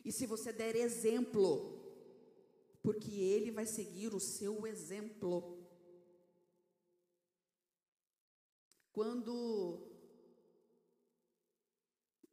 [0.05, 1.83] e se você der exemplo,
[2.83, 5.59] porque ele vai seguir o seu exemplo.
[8.93, 9.91] Quando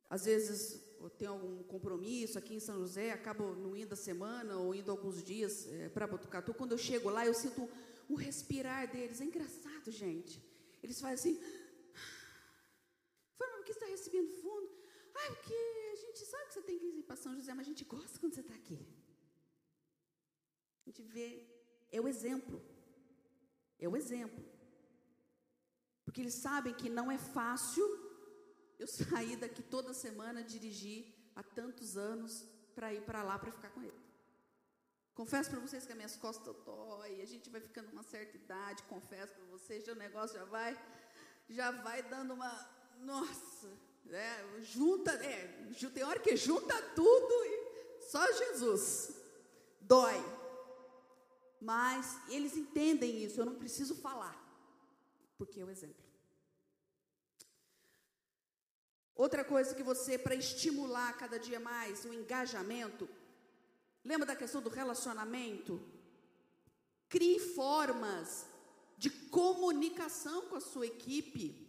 [0.09, 4.57] às vezes eu tenho algum compromisso aqui em São José, acabo não indo a semana
[4.57, 6.53] ou indo alguns dias é, para Botucatu.
[6.53, 7.69] Quando eu chego lá, eu sinto
[8.09, 9.21] o respirar deles.
[9.21, 10.43] É engraçado, gente.
[10.81, 11.43] Eles fazem assim.
[13.37, 14.69] Forma, por que está recebendo fundo?
[15.13, 15.53] Ah, porque
[15.93, 18.19] a gente sabe que você tem que ir para São José, mas a gente gosta
[18.19, 18.79] quando você está aqui.
[20.85, 21.45] A gente vê,
[21.91, 22.61] é o exemplo.
[23.77, 24.43] É o exemplo.
[26.03, 28.08] Porque eles sabem que não é fácil
[28.79, 33.69] eu sair daqui toda semana, dirigir há tantos anos para ir para lá para ficar
[33.69, 33.99] com ele.
[35.13, 38.83] Confesso para vocês que as minhas costas dói, a gente vai ficando uma certa idade,
[38.83, 40.81] confesso para vocês, o negócio já vai,
[41.49, 42.69] já vai dando uma,
[43.01, 43.67] nossa,
[44.05, 49.13] né, junta, é, tem hora que junta tudo e só Jesus,
[49.81, 50.15] dói.
[51.59, 54.41] Mas eles entendem isso, eu não preciso falar,
[55.37, 56.08] porque é o exemplo.
[59.25, 63.05] Outra coisa que você, para estimular cada dia mais o engajamento,
[64.01, 65.73] lembra da questão do relacionamento?
[67.09, 68.45] Crie formas
[68.97, 71.67] de comunicação com a sua equipe.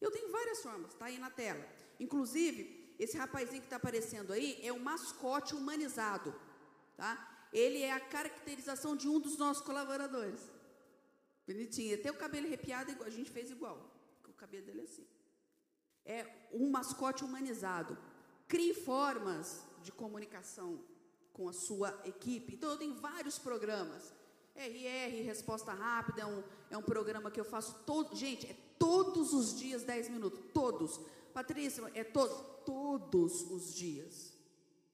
[0.00, 1.62] Eu tenho várias formas, está aí na tela.
[2.00, 6.34] Inclusive, esse rapazinho que está aparecendo aí é o mascote humanizado,
[6.96, 7.46] tá?
[7.52, 10.40] Ele é a caracterização de um dos nossos colaboradores.
[11.46, 13.78] Bonitinho, até o cabelo arrepiado, a gente fez igual.
[14.26, 15.13] O cabelo dele é assim
[16.04, 17.96] é um mascote humanizado.
[18.46, 20.80] Crie formas de comunicação
[21.32, 22.54] com a sua equipe.
[22.54, 24.12] Então, eu tenho vários programas.
[24.54, 28.14] RR, Resposta Rápida, é um, é um programa que eu faço todo.
[28.14, 30.40] Gente, é todos os dias 10 minutos.
[30.52, 31.00] Todos.
[31.32, 34.32] Patrícia, é todos, todos os dias.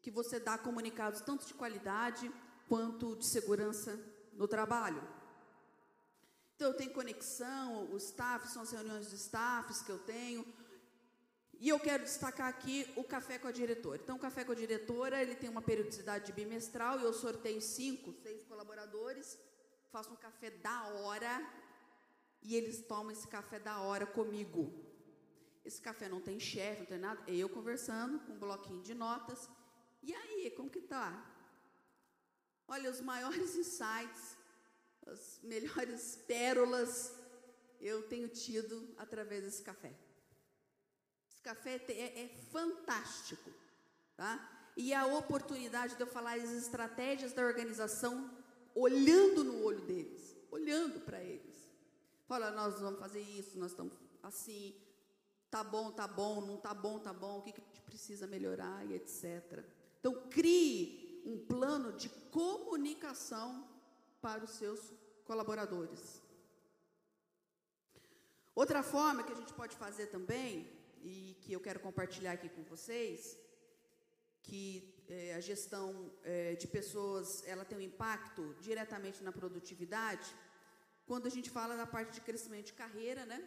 [0.01, 2.33] Que você dá comunicados tanto de qualidade
[2.69, 4.01] quanto de segurança
[4.33, 5.03] no trabalho.
[6.57, 10.47] Então, eu tenho conexão, os staff, são as reuniões de staffs que eu tenho,
[11.61, 14.01] e eu quero destacar aqui o café com a diretora.
[14.03, 18.15] Então, o café com a diretora, ele tem uma periodicidade bimestral e eu sorteio cinco,
[18.23, 19.39] seis colaboradores,
[19.93, 21.47] faço um café da hora
[22.43, 24.73] e eles tomam esse café da hora comigo.
[25.63, 28.95] Esse café não tem chefe, não tem nada, é eu conversando com um bloquinho de
[28.95, 29.47] notas.
[30.03, 31.31] E aí, como que tá?
[32.67, 34.39] Olha, os maiores insights,
[35.07, 37.15] as melhores pérolas
[37.79, 39.95] eu tenho tido através desse café.
[41.41, 43.51] Esse café é, é fantástico,
[44.15, 44.73] tá?
[44.77, 48.31] E a oportunidade de eu falar as estratégias da organização,
[48.75, 51.57] olhando no olho deles, olhando para eles.
[52.29, 54.75] Fala, nós vamos fazer isso, nós estamos assim,
[55.51, 58.27] tá bom, tá bom, não tá bom, tá bom, o que, que a gente precisa
[58.27, 59.65] melhorar e etc.
[59.99, 63.67] Então, crie um plano de comunicação
[64.21, 64.93] para os seus
[65.25, 66.21] colaboradores.
[68.55, 72.63] Outra forma que a gente pode fazer também e que eu quero compartilhar aqui com
[72.65, 73.39] vocês,
[74.43, 80.35] que é, a gestão é, de pessoas ela tem um impacto diretamente na produtividade,
[81.07, 83.43] quando a gente fala da parte de crescimento de carreira, né?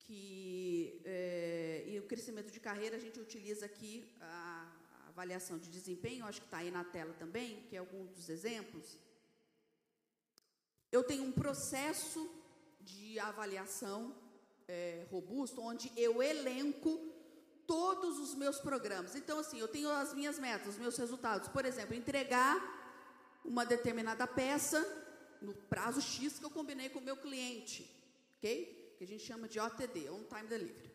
[0.00, 4.70] Que é, e o crescimento de carreira a gente utiliza aqui a,
[5.04, 8.28] a avaliação de desempenho, acho que está aí na tela também, que é algum dos
[8.28, 8.98] exemplos.
[10.92, 12.30] Eu tenho um processo
[12.80, 14.14] de avaliação
[14.68, 17.00] é, robusto, onde eu elenco
[17.66, 19.14] todos os meus programas.
[19.14, 21.48] Então, assim, eu tenho as minhas metas, os meus resultados.
[21.48, 22.56] Por exemplo, entregar
[23.44, 24.80] uma determinada peça
[25.40, 27.90] no prazo X que eu combinei com o meu cliente,
[28.38, 28.94] ok?
[28.96, 30.92] Que a gente chama de OTD, On Time Delivery.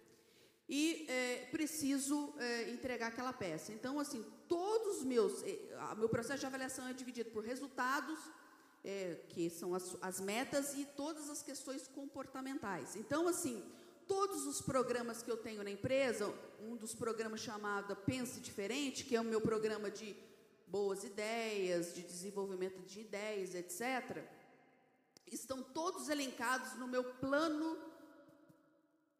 [0.68, 3.72] E é, preciso é, entregar aquela peça.
[3.72, 8.20] Então, assim, todos os meus, é, meu processo de avaliação é dividido por resultados,
[8.84, 12.96] é, que são as, as metas e todas as questões comportamentais.
[12.96, 13.64] Então, assim,
[14.08, 19.16] todos os programas que eu tenho na empresa, um dos programas chamado Pense Diferente, que
[19.16, 20.16] é o meu programa de
[20.68, 24.24] boas ideias, de desenvolvimento de ideias, etc.,
[25.32, 27.78] estão todos elencados no meu plano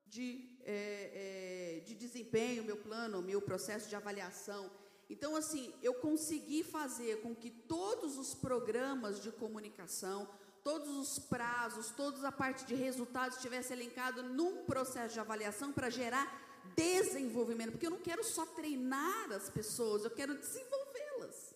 [0.08, 4.72] de, é, é, de desempenho, meu plano, meu processo de avaliação.
[5.10, 10.30] Então, assim, eu consegui fazer com que todos os programas de comunicação,
[10.64, 15.90] todos os prazos, toda a parte de resultados estivesse elencado num processo de avaliação para
[15.90, 21.56] gerar desenvolvimento, porque eu não quero só treinar as pessoas, eu quero desenvolvê-las.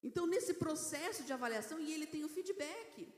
[0.00, 3.12] Então, nesse processo de avaliação, e ele tem o feedback.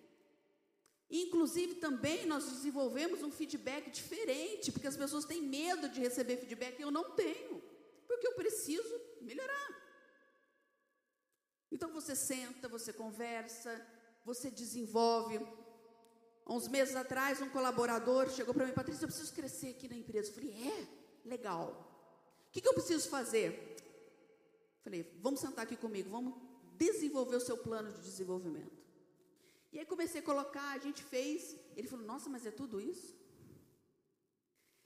[1.10, 6.78] Inclusive, também nós desenvolvemos um feedback diferente, porque as pessoas têm medo de receber feedback
[6.78, 7.69] e eu não tenho.
[8.20, 9.68] Porque eu preciso melhorar.
[11.72, 13.80] Então você senta, você conversa,
[14.26, 15.40] você desenvolve.
[16.44, 19.96] Há uns meses atrás, um colaborador chegou para mim, Patrícia, eu preciso crescer aqui na
[19.96, 20.28] empresa.
[20.28, 20.86] Eu falei, é?
[21.26, 21.68] Legal.
[22.48, 23.76] O que, que eu preciso fazer?
[24.82, 26.34] Falei, vamos sentar aqui comigo, vamos
[26.76, 28.78] desenvolver o seu plano de desenvolvimento.
[29.72, 31.56] E aí comecei a colocar, a gente fez.
[31.74, 33.16] Ele falou, nossa, mas é tudo isso?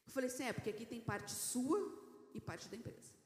[0.06, 1.80] Eu falei assim, é, porque aqui tem parte sua
[2.32, 3.23] e parte da empresa.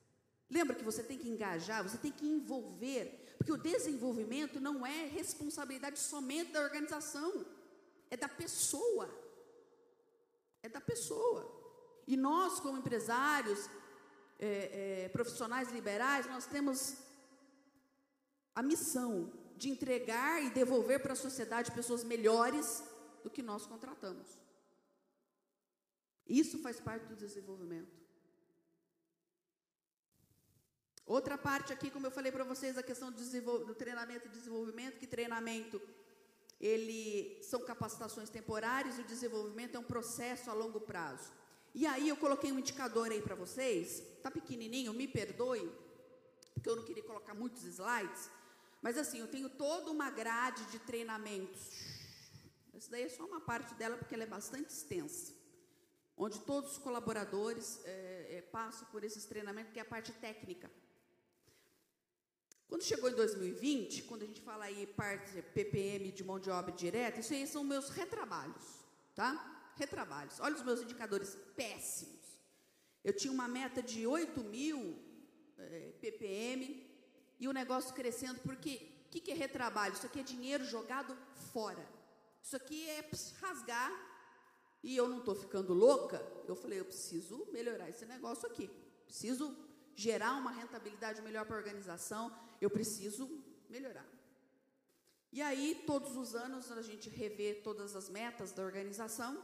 [0.50, 5.06] Lembra que você tem que engajar, você tem que envolver, porque o desenvolvimento não é
[5.06, 7.44] responsabilidade somente da organização,
[8.10, 9.08] é da pessoa.
[10.62, 11.42] É da pessoa.
[12.06, 13.68] E nós, como empresários,
[14.38, 16.96] é, é, profissionais liberais, nós temos
[18.54, 22.82] a missão de entregar e devolver para a sociedade pessoas melhores
[23.22, 24.26] do que nós contratamos.
[26.26, 28.07] Isso faz parte do desenvolvimento.
[31.08, 34.98] Outra parte aqui, como eu falei para vocês, a questão do, do, treinamento e desenvolvimento,
[34.98, 35.80] que treinamento
[36.60, 41.32] ele são capacitações temporárias e o desenvolvimento é um processo a longo prazo.
[41.74, 45.72] E aí eu coloquei um indicador aí para vocês, tá pequenininho, me perdoe,
[46.52, 48.28] porque eu não queria colocar muitos slides,
[48.82, 51.70] mas assim, eu tenho toda uma grade de treinamentos.
[52.74, 55.32] Essa daí é só uma parte dela porque ela é bastante extensa,
[56.18, 60.70] onde todos os colaboradores é, é, passam por esses treinamentos, que é a parte técnica.
[62.68, 66.70] Quando chegou em 2020, quando a gente fala aí parte PPM de mão de obra
[66.70, 68.62] direta, isso aí são meus retrabalhos,
[69.14, 69.72] tá?
[69.74, 70.38] Retrabalhos.
[70.38, 72.18] Olha os meus indicadores péssimos.
[73.02, 74.98] Eu tinha uma meta de 8 mil
[75.56, 76.86] é, ppm
[77.40, 79.94] e o negócio crescendo, porque o que, que é retrabalho?
[79.94, 81.16] Isso aqui é dinheiro jogado
[81.52, 81.88] fora.
[82.42, 83.08] Isso aqui é
[83.40, 83.90] rasgar
[84.82, 86.22] e eu não estou ficando louca.
[86.46, 88.68] Eu falei, eu preciso melhorar esse negócio aqui.
[89.06, 89.56] Preciso
[89.94, 93.28] gerar uma rentabilidade melhor para a organização eu preciso
[93.68, 94.06] melhorar.
[95.32, 99.42] E aí, todos os anos, a gente revê todas as metas da organização.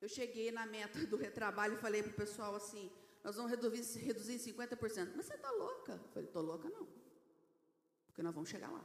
[0.00, 2.90] Eu cheguei na meta do retrabalho e falei para o pessoal assim:
[3.22, 5.12] nós vamos reduzir, reduzir em 50%.
[5.14, 5.92] Mas você está louca?
[5.92, 6.86] Eu falei: estou louca não.
[8.06, 8.84] Porque nós vamos chegar lá.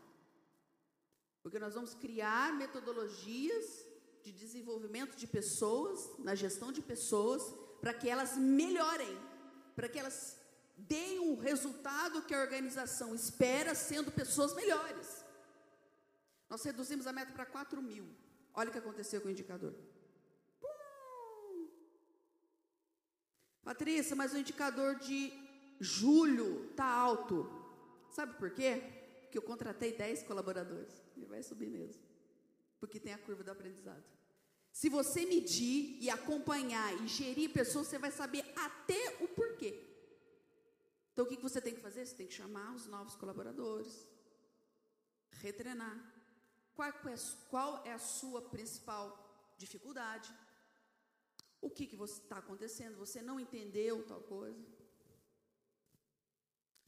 [1.41, 3.85] Porque nós vamos criar metodologias
[4.21, 7.41] de desenvolvimento de pessoas, na gestão de pessoas,
[7.79, 9.17] para que elas melhorem,
[9.75, 10.37] para que elas
[10.87, 15.25] deem um resultado que a organização espera, sendo pessoas melhores.
[16.49, 18.05] Nós reduzimos a meta para 4 mil.
[18.53, 19.73] Olha o que aconteceu com o indicador.
[20.59, 21.69] Pum.
[23.63, 25.31] Patrícia, mas o indicador de
[25.79, 27.49] julho está alto.
[28.11, 28.83] Sabe por quê?
[29.21, 31.01] Porque eu contratei 10 colaboradores.
[31.15, 32.03] E vai subir mesmo.
[32.79, 34.03] Porque tem a curva do aprendizado.
[34.71, 39.00] Se você medir e acompanhar e gerir pessoas, você vai saber até o.
[41.21, 42.03] Então, o que você tem que fazer?
[42.03, 44.07] Você tem que chamar os novos colaboradores,
[45.33, 45.95] retrenar.
[46.73, 49.05] Qual é, é a sua principal
[49.55, 50.33] dificuldade?
[51.61, 52.97] O que que está acontecendo?
[52.97, 54.65] Você não entendeu tal coisa?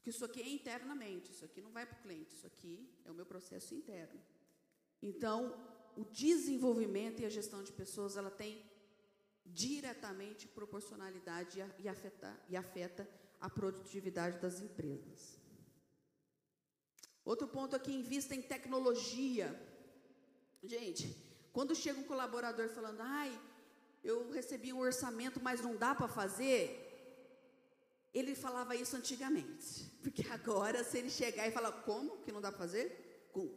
[0.02, 3.12] Que isso aqui é internamente, isso aqui não vai para o cliente, isso aqui é
[3.12, 4.20] o meu processo interno.
[5.00, 5.40] Então,
[5.96, 8.66] o desenvolvimento e a gestão de pessoas, ela tem
[9.46, 13.08] diretamente proporcionalidade e afeta, e afeta
[13.44, 15.38] a produtividade das empresas.
[17.26, 19.48] Outro ponto aqui, invista em tecnologia.
[20.64, 21.14] Gente,
[21.52, 23.38] quando chega um colaborador falando, ai,
[24.02, 26.64] eu recebi um orçamento, mas não dá para fazer,
[28.14, 29.92] ele falava isso antigamente.
[30.02, 33.30] Porque agora, se ele chegar e falar, como que não dá para fazer?
[33.34, 33.54] Com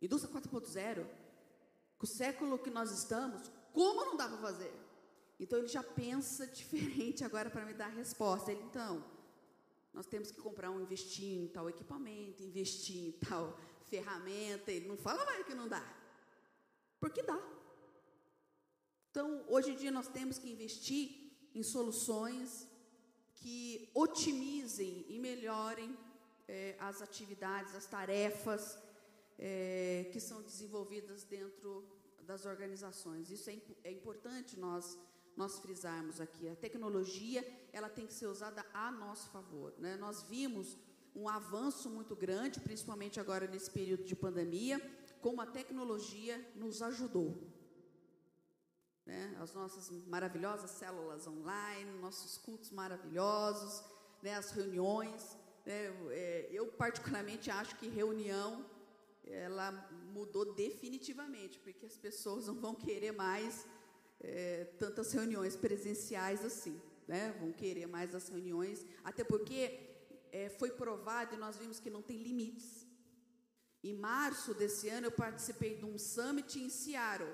[0.00, 1.04] indústria 4.0,
[1.98, 4.72] com o século que nós estamos, como não dá para fazer?
[5.40, 8.52] Então ele já pensa diferente agora para me dar a resposta.
[8.52, 9.15] Ele, então,
[9.96, 14.70] nós temos que comprar um, investir em tal equipamento, investir em tal ferramenta.
[14.70, 15.82] Ele não fala mais que não dá.
[17.00, 17.40] Porque dá.
[19.10, 22.68] Então, hoje em dia nós temos que investir em soluções
[23.36, 25.96] que otimizem e melhorem
[26.46, 28.78] é, as atividades, as tarefas
[29.38, 31.70] é, que são desenvolvidas dentro
[32.20, 33.30] das organizações.
[33.30, 34.98] Isso é, é importante nós
[35.36, 36.48] nós frisarmos aqui.
[36.48, 37.46] A tecnologia
[37.76, 39.74] ela tem que ser usada a nosso favor.
[39.78, 39.96] Né?
[39.96, 40.78] Nós vimos
[41.14, 44.80] um avanço muito grande, principalmente agora nesse período de pandemia,
[45.20, 47.36] como a tecnologia nos ajudou.
[49.04, 49.36] Né?
[49.38, 53.84] As nossas maravilhosas células online, nossos cultos maravilhosos,
[54.22, 54.34] né?
[54.34, 55.36] as reuniões.
[55.66, 55.92] Né?
[56.12, 58.64] É, eu, particularmente, acho que reunião
[59.22, 59.70] ela
[60.14, 63.66] mudou definitivamente, porque as pessoas não vão querer mais
[64.20, 67.34] é, tantas reuniões presenciais assim, né?
[67.40, 69.96] Vão querer mais as reuniões, até porque
[70.32, 72.86] é, foi provado e nós vimos que não tem limites.
[73.82, 77.32] Em março desse ano, eu participei de um summit em Seattle,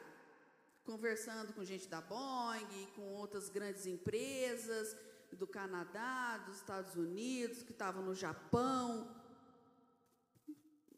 [0.84, 4.96] conversando com gente da Boeing, com outras grandes empresas
[5.32, 8.86] do Canadá, dos Estados Unidos, que estavam no Japão.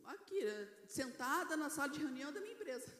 [0.06, 0.40] Aqui,
[0.88, 2.92] sentada na sala de reunião da minha empresa.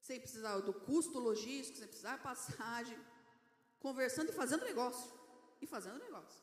[0.00, 2.96] Sem precisar do custo logístico, sem precisar passagem,
[3.80, 5.12] conversando e fazendo negócio.
[5.60, 6.42] E fazendo negócio.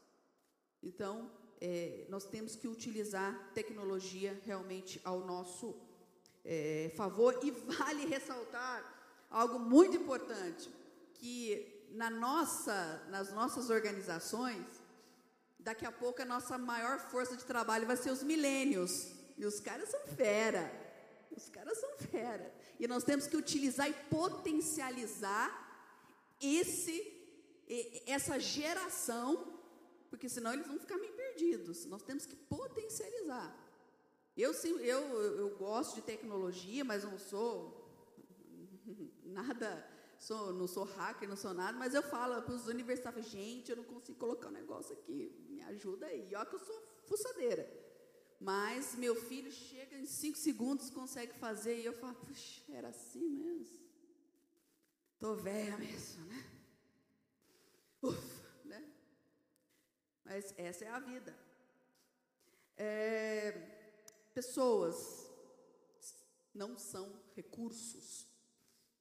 [0.81, 1.31] Então,
[1.61, 5.75] é, nós temos que utilizar tecnologia realmente ao nosso
[6.43, 7.39] é, favor.
[7.43, 8.93] E vale ressaltar
[9.29, 10.69] algo muito importante,
[11.15, 14.65] que na nossa, nas nossas organizações,
[15.59, 19.13] daqui a pouco a nossa maior força de trabalho vai ser os milênios.
[19.38, 20.71] E os caras são fera.
[21.36, 22.53] Os caras são fera.
[22.79, 25.63] E nós temos que utilizar e potencializar
[26.41, 27.14] esse
[28.05, 29.55] essa geração
[30.16, 31.86] porque senão eles vão ficar meio perdidos.
[31.88, 33.53] Nós temos que potencializar.
[34.38, 35.01] Eu, eu,
[35.41, 37.86] eu gosto de tecnologia, mas não sou
[39.24, 39.86] nada,
[40.18, 43.78] sou, não sou hacker, não sou nada, mas eu falo para os universitários, gente, eu
[43.78, 46.34] não consigo colocar um negócio aqui, me ajuda aí.
[46.34, 47.70] Olha que eu sou fuçadeira.
[48.39, 53.28] Mas meu filho chega em cinco segundos, consegue fazer, e eu falo, puxa, era assim
[53.28, 53.84] mesmo.
[55.20, 56.54] Tô velha mesmo, né?
[58.07, 58.35] Ufa.
[60.25, 61.37] Mas essa é a vida.
[62.75, 63.51] É,
[64.33, 65.29] pessoas
[66.53, 68.25] não são recursos.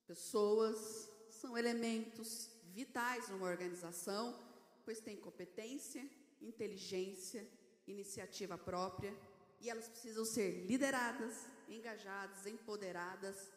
[0.06, 4.38] Pessoas são elementos vitais numa organização,
[4.84, 6.06] pois têm competência,
[6.42, 7.48] inteligência,
[7.86, 9.16] iniciativa própria
[9.60, 13.50] e elas precisam ser lideradas, engajadas, empoderadas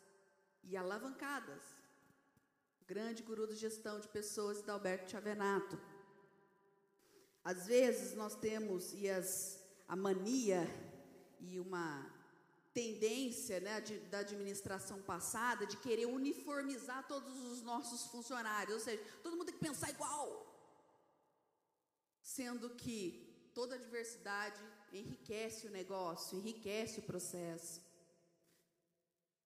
[0.64, 1.77] e alavancadas.
[2.88, 5.78] Grande guru de gestão de pessoas, Dalberto Chavenato.
[7.44, 9.60] Às vezes nós temos e as,
[9.90, 10.66] a mania
[11.42, 12.10] e uma
[12.74, 19.04] tendência né, de, da administração passada de querer uniformizar todos os nossos funcionários, ou seja,
[19.22, 20.26] todo mundo tem que pensar igual.
[22.22, 24.64] Sendo que toda a diversidade
[24.94, 27.87] enriquece o negócio, enriquece o processo.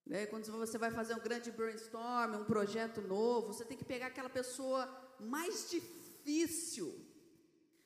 [0.04, 4.08] Né, quando você vai fazer um grande brainstorm, um projeto novo, você tem que pegar
[4.08, 4.86] aquela pessoa
[5.20, 7.12] mais difícil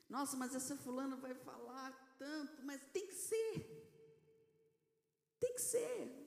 [0.09, 3.55] nossa, mas essa fulana vai falar tanto, mas tem que ser.
[5.41, 6.23] Tem que ser.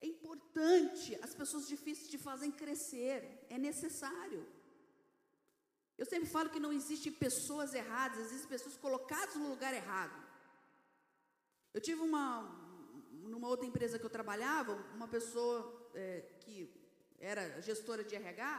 [0.00, 4.46] É importante, as pessoas difíceis te fazem crescer, é necessário.
[5.96, 10.16] Eu sempre falo que não existem pessoas erradas, existem pessoas colocadas no lugar errado.
[11.74, 12.28] Eu tive uma,
[13.28, 16.56] numa outra empresa que eu trabalhava, uma pessoa é, que
[17.18, 18.50] era gestora de RH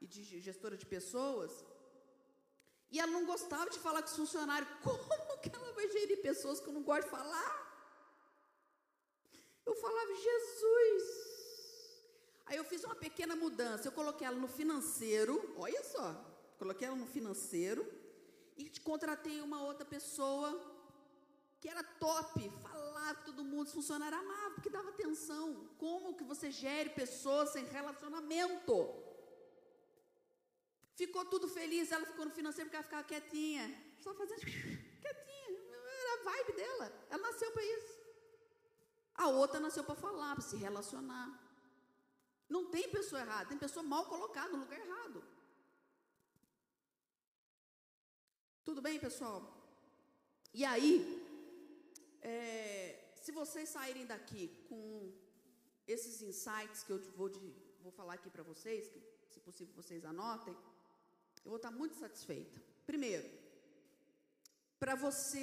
[0.00, 1.52] e de gestora de pessoas,
[2.90, 4.70] e ela não gostava de falar com os funcionários.
[4.82, 7.50] Como que ela vai gerir pessoas que eu não gosto de falar?
[9.66, 11.04] Eu falava, Jesus.
[12.46, 13.88] Aí eu fiz uma pequena mudança.
[13.88, 16.06] Eu coloquei ela no financeiro, olha só,
[16.58, 17.86] coloquei ela no financeiro
[18.56, 20.48] e contratei uma outra pessoa
[21.60, 25.68] que era top, falava com todo mundo, os funcionários amavam, porque dava atenção.
[25.78, 28.74] Como que você gere pessoas sem relacionamento?
[30.94, 33.66] Ficou tudo feliz, ela ficou no financeiro porque ela ficava quietinha,
[34.00, 34.40] só fazendo
[35.02, 35.60] quietinha,
[36.02, 36.92] era a vibe dela.
[37.10, 37.98] Ela nasceu para isso.
[39.14, 41.28] A outra nasceu para falar, para se relacionar.
[42.48, 45.22] Não tem pessoa errada, tem pessoa mal colocada no lugar errado.
[48.64, 49.40] Tudo bem, pessoal?
[50.52, 50.94] E aí,
[52.20, 52.97] é,
[53.28, 55.12] se vocês saírem daqui com
[55.94, 57.38] esses insights que eu vou, de,
[57.82, 59.00] vou falar aqui para vocês, que,
[59.32, 60.54] se possível vocês anotem,
[61.44, 62.58] eu vou estar muito satisfeita.
[62.86, 63.28] Primeiro,
[64.78, 65.36] para você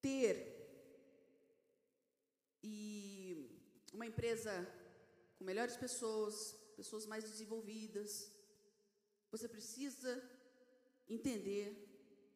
[0.00, 0.32] ter
[2.62, 3.50] e
[3.92, 4.52] uma empresa
[5.36, 8.30] com melhores pessoas, pessoas mais desenvolvidas,
[9.32, 10.12] você precisa
[11.08, 11.66] entender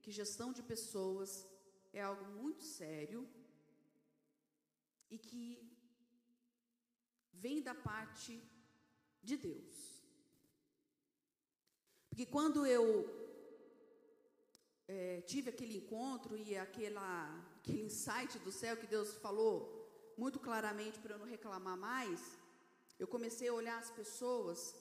[0.03, 1.54] que gestão de pessoas
[1.95, 3.21] é algo muito sério
[5.15, 5.43] e que
[7.33, 8.35] vem da parte
[9.23, 9.75] de Deus.
[12.09, 12.87] Porque quando eu
[14.87, 17.11] é, tive aquele encontro e aquela,
[17.59, 19.53] aquele insight do céu que Deus falou
[20.17, 22.21] muito claramente para eu não reclamar mais,
[22.99, 24.75] eu comecei a olhar as pessoas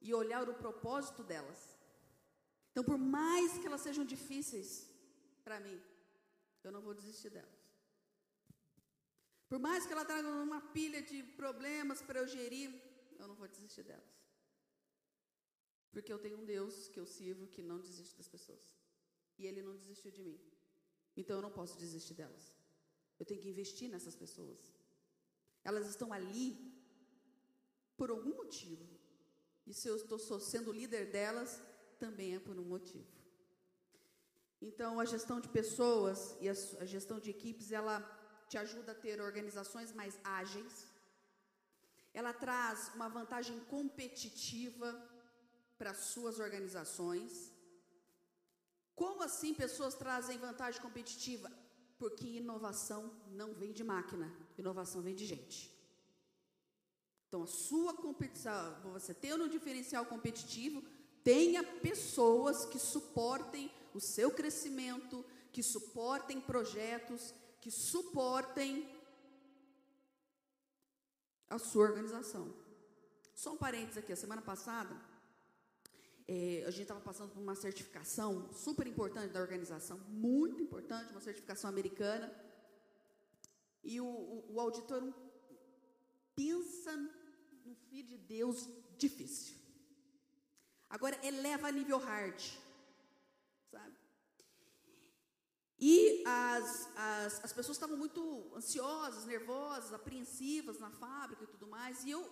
[0.00, 1.60] e olhar o propósito delas.
[2.70, 4.88] Então, por mais que elas sejam difíceis
[5.44, 5.80] para mim,
[6.64, 7.60] eu não vou desistir delas.
[9.48, 12.70] Por mais que ela traga uma pilha de problemas para eu gerir,
[13.18, 14.14] eu não vou desistir delas.
[15.92, 18.64] Porque eu tenho um Deus que eu sirvo que não desiste das pessoas.
[19.38, 20.38] E Ele não desistiu de mim.
[21.16, 22.54] Então eu não posso desistir delas.
[23.18, 24.60] Eu tenho que investir nessas pessoas.
[25.64, 26.48] Elas estão ali
[27.96, 28.86] por algum motivo.
[29.66, 31.60] E se eu estou sendo líder delas,
[31.98, 33.19] também é por um motivo.
[34.60, 37.98] Então, a gestão de pessoas e a gestão de equipes, ela
[38.48, 40.86] te ajuda a ter organizações mais ágeis.
[42.12, 44.88] Ela traz uma vantagem competitiva
[45.78, 47.50] para suas organizações.
[48.94, 51.50] Como assim pessoas trazem vantagem competitiva?
[51.98, 55.74] Porque inovação não vem de máquina, inovação vem de gente.
[57.28, 60.82] Então, a sua competição, você ter um diferencial competitivo,
[61.22, 68.88] tenha pessoas que suportem o seu crescimento, que suportem projetos, que suportem
[71.48, 72.54] a sua organização.
[73.34, 74.94] Só um parênteses aqui, a semana passada,
[76.28, 81.20] é, a gente estava passando por uma certificação super importante da organização, muito importante, uma
[81.20, 82.32] certificação americana.
[83.82, 85.02] E o, o, o auditor
[86.36, 86.96] pensa
[87.64, 89.56] no filho de Deus difícil.
[90.88, 92.40] Agora eleva a nível hard,
[93.70, 93.96] sabe?
[95.80, 102.04] E as, as, as pessoas estavam muito ansiosas, nervosas, apreensivas na fábrica e tudo mais.
[102.04, 102.30] E eu,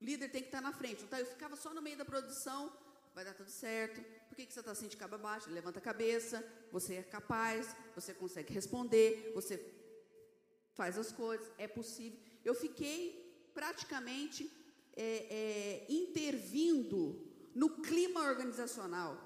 [0.00, 1.04] líder tem que estar na frente.
[1.04, 2.72] Então eu ficava só no meio da produção,
[3.14, 4.02] vai dar tudo certo.
[4.28, 5.48] Por que, que você está assim de cabo abaixo?
[5.48, 9.56] Levanta a cabeça, você é capaz, você consegue responder, você
[10.74, 12.18] faz as coisas, é possível.
[12.44, 14.50] Eu fiquei praticamente
[14.96, 19.23] é, é, intervindo no clima organizacional.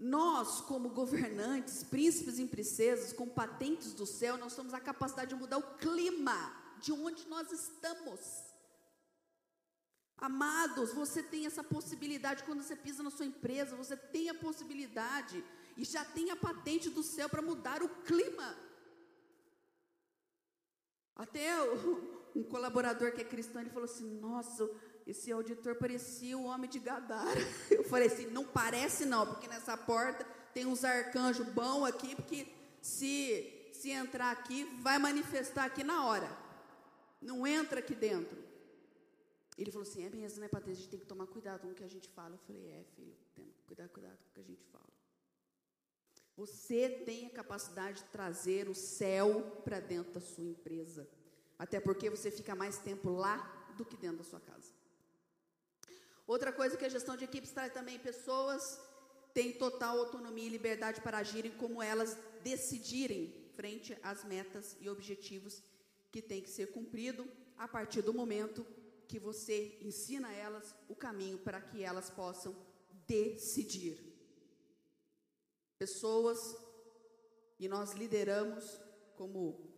[0.00, 5.36] Nós, como governantes, príncipes e princesas, com patentes do céu, nós temos a capacidade de
[5.38, 8.20] mudar o clima de onde nós estamos.
[10.16, 15.44] Amados, você tem essa possibilidade quando você pisa na sua empresa, você tem a possibilidade
[15.76, 18.56] e já tem a patente do céu para mudar o clima.
[21.14, 21.62] Até
[22.34, 24.64] um colaborador que é cristão, ele falou assim: Nossa,
[25.10, 27.40] esse auditor parecia o homem de Gadara.
[27.70, 32.46] Eu falei assim, não parece não, porque nessa porta tem uns arcanjos bons aqui, porque
[32.80, 36.30] se se entrar aqui, vai manifestar aqui na hora.
[37.20, 38.38] Não entra aqui dentro.
[39.56, 40.80] Ele falou assim, é mesmo, né, Patrícia?
[40.80, 42.34] A gente tem que tomar cuidado com o que a gente fala.
[42.34, 44.84] Eu falei, é, filho, tem que cuidar, cuidado com o que a gente fala.
[46.36, 51.08] Você tem a capacidade de trazer o céu para dentro da sua empresa.
[51.58, 53.38] Até porque você fica mais tempo lá
[53.76, 54.79] do que dentro da sua casa.
[56.34, 58.80] Outra coisa que a gestão de equipes traz também, pessoas
[59.34, 65.60] têm total autonomia e liberdade para agirem como elas decidirem frente às metas e objetivos
[66.12, 67.28] que têm que ser cumprido
[67.58, 68.64] a partir do momento
[69.08, 72.54] que você ensina elas o caminho para que elas possam
[73.08, 73.98] decidir.
[75.80, 76.38] Pessoas,
[77.58, 78.80] e nós lideramos
[79.16, 79.68] como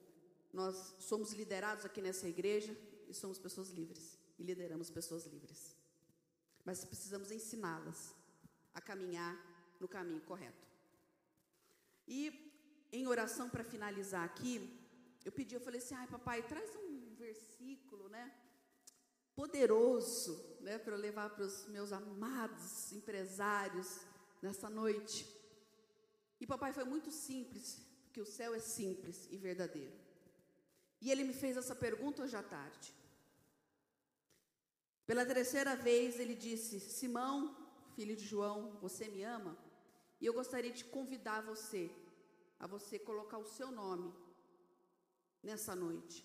[0.53, 2.77] nós somos liderados aqui nessa igreja
[3.09, 5.82] e somos pessoas livres e lideramos pessoas livres.
[6.65, 8.15] Mas precisamos ensiná-las
[8.75, 9.37] a caminhar
[9.81, 10.67] no caminho correto.
[12.07, 12.53] E
[12.93, 14.55] em oração para finalizar aqui,
[15.25, 18.33] eu pedi, eu falei assim: "Ai, papai, traz um versículo, né?
[19.35, 24.01] Poderoso, né, para eu levar para os meus amados empresários
[24.41, 25.27] nessa noite".
[26.41, 29.97] E papai foi muito simples, porque o céu é simples e verdadeiro.
[31.01, 32.95] E ele me fez essa pergunta hoje à tarde.
[35.13, 37.35] Pela terceira vez ele disse: Simão,
[37.95, 39.53] filho de João, você me ama?
[40.19, 41.83] E eu gostaria de convidar você
[42.59, 44.11] a você colocar o seu nome
[45.43, 46.19] nessa noite.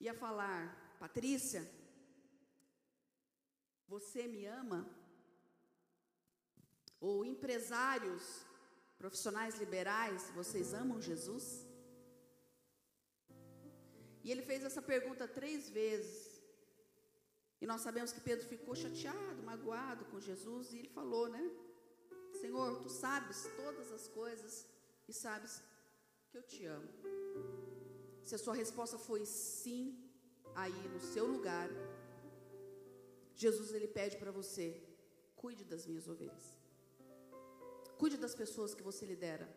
[0.00, 0.58] Ia falar,
[0.98, 1.62] Patrícia,
[3.86, 4.80] você me ama?
[6.98, 8.24] Ou empresários,
[8.96, 11.66] profissionais liberais, vocês amam Jesus?
[14.22, 16.33] E ele fez essa pergunta três vezes.
[17.60, 21.44] E nós sabemos que Pedro ficou chateado, magoado com Jesus, e ele falou, né?
[22.40, 24.66] Senhor, tu sabes todas as coisas
[25.08, 25.62] e sabes
[26.28, 26.88] que eu te amo.
[28.22, 29.82] Se a sua resposta foi sim,
[30.54, 31.68] aí no seu lugar,
[33.34, 34.66] Jesus ele pede para você:
[35.36, 36.46] cuide das minhas ovelhas.
[37.98, 39.48] Cuide das pessoas que você lidera.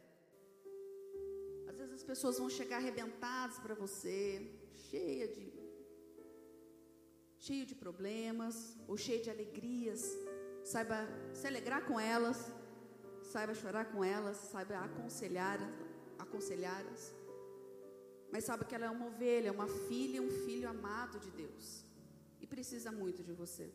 [1.70, 4.20] Às vezes as pessoas vão chegar arrebentadas para você,
[4.90, 5.57] cheia de
[7.48, 8.56] cheio de problemas
[8.90, 10.02] ou cheio de alegrias.
[10.72, 10.98] Saiba
[11.34, 12.40] se alegrar com elas,
[13.34, 15.60] saiba chorar com elas, saiba aconselhar,
[16.20, 17.16] aconselhá-las.
[18.32, 21.86] Mas saiba que ela é uma ovelha, uma filha, um filho amado de Deus.
[22.42, 23.72] E precisa muito de você.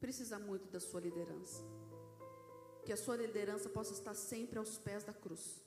[0.00, 1.62] Precisa muito da sua liderança.
[2.84, 5.62] Que a sua liderança possa estar sempre aos pés da cruz.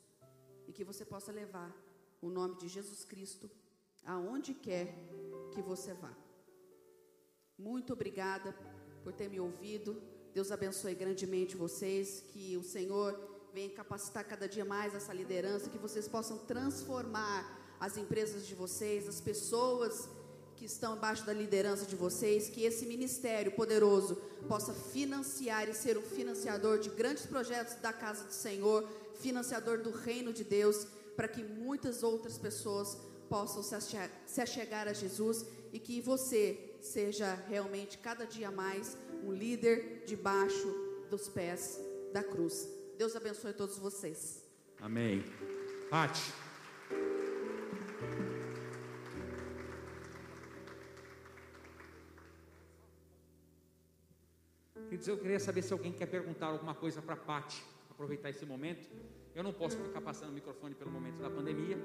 [0.68, 1.72] E que você possa levar
[2.22, 3.50] o nome de Jesus Cristo
[4.06, 4.93] aonde quer
[5.54, 6.26] que você vá.
[7.58, 8.55] Muito obrigada
[9.03, 9.99] por ter me ouvido.
[10.32, 12.24] Deus abençoe grandemente vocês.
[12.28, 13.20] Que o Senhor
[13.51, 15.68] venha capacitar cada dia mais essa liderança.
[15.68, 20.08] Que vocês possam transformar as empresas de vocês, as pessoas
[20.55, 22.47] que estão abaixo da liderança de vocês.
[22.47, 28.26] Que esse ministério poderoso possa financiar e ser um financiador de grandes projetos da casa
[28.26, 30.86] do Senhor, financiador do reino de Deus,
[31.16, 32.95] para que muitas outras pessoas
[33.28, 35.43] possam se achegar a Jesus
[35.74, 40.67] e que você seja realmente cada dia mais um líder debaixo
[41.09, 41.80] dos pés
[42.13, 42.67] da cruz.
[42.97, 44.43] Deus abençoe todos vocês.
[44.80, 45.23] Amém.
[45.89, 46.34] Pati.
[54.88, 58.45] Queridos, eu queria saber se alguém quer perguntar alguma coisa para a Pati, aproveitar esse
[58.45, 58.89] momento.
[59.36, 61.78] Eu não posso ficar passando o microfone pelo momento da pandemia,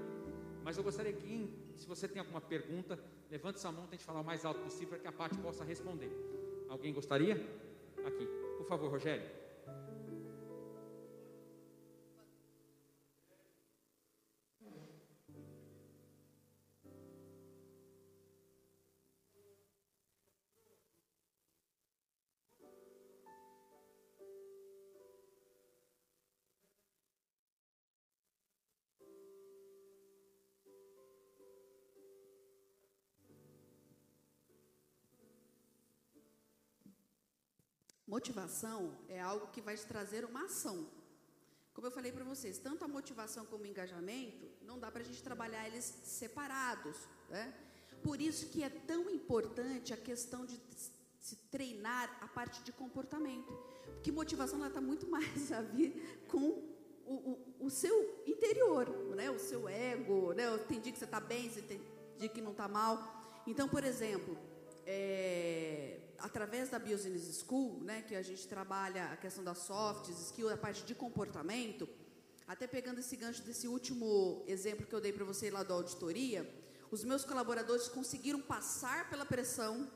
[0.64, 2.98] mas eu gostaria que, se você tem alguma pergunta,
[3.30, 6.10] levante sua mão, tente falar o mais alto possível para que a parte possa responder.
[6.68, 7.34] Alguém gostaria?
[8.04, 9.41] Aqui, por favor, Rogério.
[38.12, 40.86] Motivação é algo que vai te trazer uma ação.
[41.72, 45.04] Como eu falei para vocês, tanto a motivação como o engajamento, não dá para a
[45.04, 46.94] gente trabalhar eles separados.
[47.30, 47.54] Né?
[48.02, 50.60] Por isso que é tão importante a questão de
[51.18, 53.50] se treinar a parte de comportamento.
[53.94, 56.50] Porque motivação está muito mais a ver com
[57.06, 59.30] o, o, o, seu interior, né?
[59.30, 60.34] o seu ego.
[60.34, 60.54] Né?
[60.68, 61.80] Tem dia que você está bem, tem
[62.18, 63.42] dia que não está mal.
[63.46, 64.36] Então, por exemplo,
[64.84, 70.52] é, através da Business School, né, que a gente trabalha a questão das soft skills,
[70.52, 71.88] a parte de comportamento,
[72.46, 76.48] até pegando esse gancho desse último exemplo que eu dei para você lá da auditoria,
[76.90, 79.90] os meus colaboradores conseguiram passar pela pressão,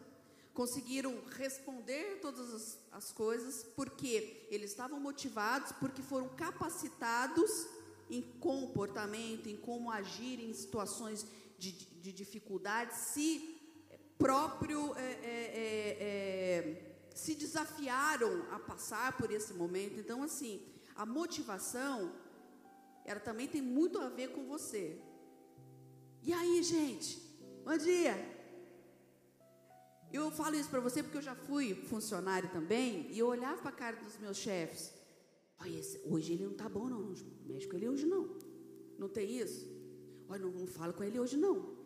[0.52, 7.66] conseguiram responder todas as, as coisas, porque eles estavam motivados, porque foram capacitados
[8.10, 11.26] em comportamento, em como agir em situações
[11.58, 13.55] de, de dificuldade, se
[14.18, 19.98] próprio é, é, é, é, se desafiaram a passar por esse momento.
[19.98, 20.62] Então, assim,
[20.94, 22.12] a motivação,
[23.04, 25.00] ela também tem muito a ver com você.
[26.22, 27.18] E aí, gente,
[27.64, 28.36] bom dia.
[30.12, 33.70] Eu falo isso para você porque eu já fui funcionário também e eu olhava para
[33.70, 34.92] a cara dos meus chefes.
[35.60, 37.14] Olha, hoje ele não está bom, não.
[37.44, 38.36] Mexe com ele hoje não.
[38.98, 39.66] Não tem isso?
[40.28, 41.76] Olha, não, não fala com ele hoje não.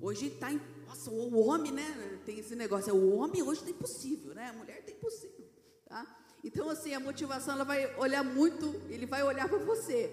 [0.00, 0.60] Hoje está em.
[0.90, 2.18] Nossa, o homem, né?
[2.26, 2.92] Tem esse negócio.
[2.92, 4.48] O homem hoje está impossível, né?
[4.48, 5.46] A mulher está impossível.
[5.86, 6.04] Tá?
[6.42, 10.12] Então, assim, a motivação ela vai olhar muito, ele vai olhar para você.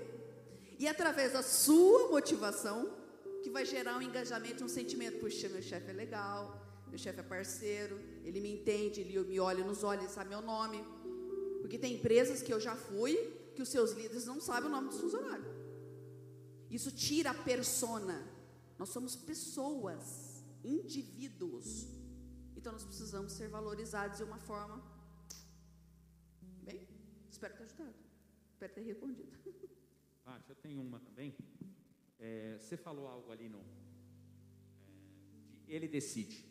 [0.77, 2.93] E através da sua motivação,
[3.41, 5.19] que vai gerar um engajamento, um sentimento.
[5.19, 9.63] Puxa, meu chefe é legal, meu chefe é parceiro, ele me entende, ele me olha
[9.65, 10.85] nos olhos, sabe meu nome.
[11.59, 13.15] Porque tem empresas que eu já fui,
[13.55, 15.47] que os seus líderes não sabem o nome dos funcionários.
[16.69, 18.23] Isso tira a persona.
[18.77, 20.26] Nós somos pessoas,
[20.67, 21.87] indivíduos.
[22.55, 24.77] Então nós precisamos ser valorizados de uma forma.
[26.63, 26.87] Bem,
[27.29, 27.95] espero ter ajudado.
[28.51, 29.31] Espero ter respondido.
[30.27, 31.33] Paty, eu tenho uma também.
[32.19, 33.59] É, você falou algo ali no.
[33.59, 33.63] É,
[35.65, 36.45] de ele decide.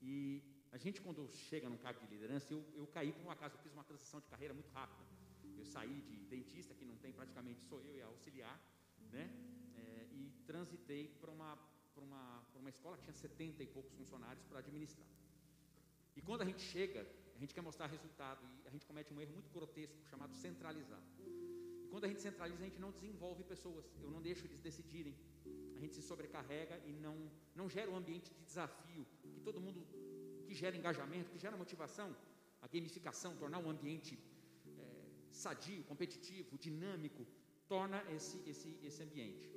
[0.00, 3.56] E a gente, quando chega num cargo de liderança, eu, eu caí por um acaso,
[3.56, 5.04] eu fiz uma transição de carreira muito rápida.
[5.58, 8.58] Eu saí de dentista, que não tem praticamente, sou eu e auxiliar,
[9.10, 9.28] né?
[9.74, 11.58] É, e transitei para uma,
[12.02, 15.06] uma, uma escola que tinha 70 e poucos funcionários para administrar.
[16.16, 19.20] E quando a gente chega, a gente quer mostrar resultado e a gente comete um
[19.20, 21.02] erro muito grotesco chamado centralizar.
[21.84, 23.84] E quando a gente centraliza, a gente não desenvolve pessoas.
[24.02, 25.16] Eu não deixo eles decidirem.
[25.76, 27.16] A gente se sobrecarrega e não,
[27.54, 29.80] não gera um ambiente de desafio que todo mundo
[30.46, 32.14] que gera engajamento, que gera motivação,
[32.60, 34.18] a gamificação, tornar um ambiente
[34.78, 34.84] é,
[35.30, 37.26] sadio, competitivo, dinâmico,
[37.68, 39.48] torna esse, esse, esse ambiente.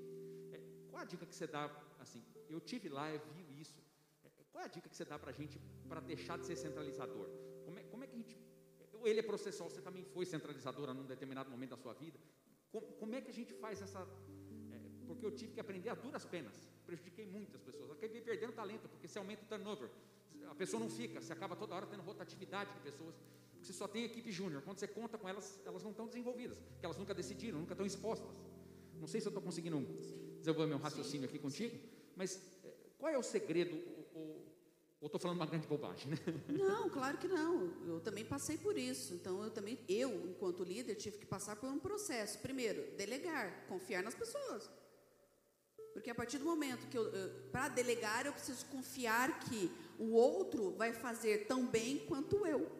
[0.53, 1.63] É, qual a dica que você dá,
[1.99, 3.75] assim, eu tive lá, eu vi isso,
[4.23, 6.55] é, qual é a dica que você dá para a gente para deixar de ser
[6.55, 7.27] centralizador?
[7.65, 8.37] Como é, como é que a gente,
[9.03, 12.19] ele é processual, você também foi centralizadora num determinado momento da sua vida,
[12.71, 13.99] como, como é que a gente faz essa,
[14.71, 18.89] é, porque eu tive que aprender a duras penas, prejudiquei muitas pessoas, acabei perdendo talento,
[18.89, 19.89] porque você aumenta o turnover,
[20.49, 23.15] a pessoa não fica, você acaba toda hora tendo rotatividade de pessoas,
[23.51, 24.61] porque você só tem equipe júnior.
[24.61, 27.85] Quando você conta com elas, elas não estão desenvolvidas, porque elas nunca decidiram, nunca estão
[27.85, 28.35] expostas.
[28.99, 29.79] Não sei se eu estou conseguindo
[30.39, 31.77] desenvolver meu raciocínio aqui contigo,
[32.15, 33.93] mas é, qual é o segredo?
[35.03, 36.17] Ou estou falando uma grande bobagem, né?
[36.47, 37.73] Não, claro que não.
[37.85, 39.13] Eu também passei por isso.
[39.13, 42.39] Então, eu também, eu, enquanto líder, tive que passar por um processo.
[42.39, 44.71] Primeiro, delegar, confiar nas pessoas.
[45.91, 50.13] Porque a partir do momento que eu, eu para delegar, eu preciso confiar que o
[50.13, 52.71] outro vai fazer tão bem quanto eu.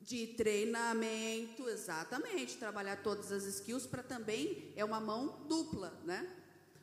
[0.00, 6.28] De treinamento, exatamente, trabalhar todas as skills para também é uma mão dupla, né?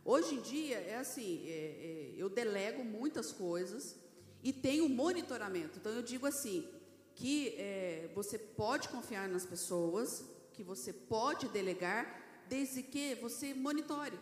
[0.06, 3.96] Hoje em dia é assim, é, é, eu delego muitas coisas
[4.44, 5.80] e tenho monitoramento.
[5.80, 6.68] Então eu digo assim
[7.16, 14.20] que é, você pode confiar nas pessoas, que você pode delegar, desde que você monitore.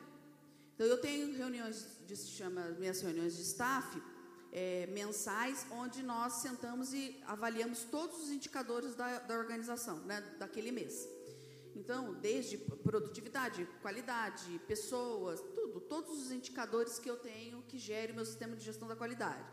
[0.75, 4.01] Então eu tenho reuniões de se chama minhas reuniões de staff
[4.51, 10.71] é, mensais, onde nós sentamos e avaliamos todos os indicadores da, da organização, né, daquele
[10.71, 11.07] mês.
[11.75, 18.15] Então, desde produtividade, qualidade, pessoas, tudo, todos os indicadores que eu tenho que gerem o
[18.15, 19.43] meu sistema de gestão da qualidade.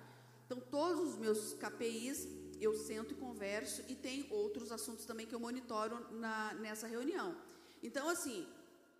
[0.46, 2.26] Então, todos os meus KPIs
[2.60, 7.36] eu sento e converso e tem outros assuntos também que eu monitoro na, nessa reunião.
[7.82, 8.46] Então, assim,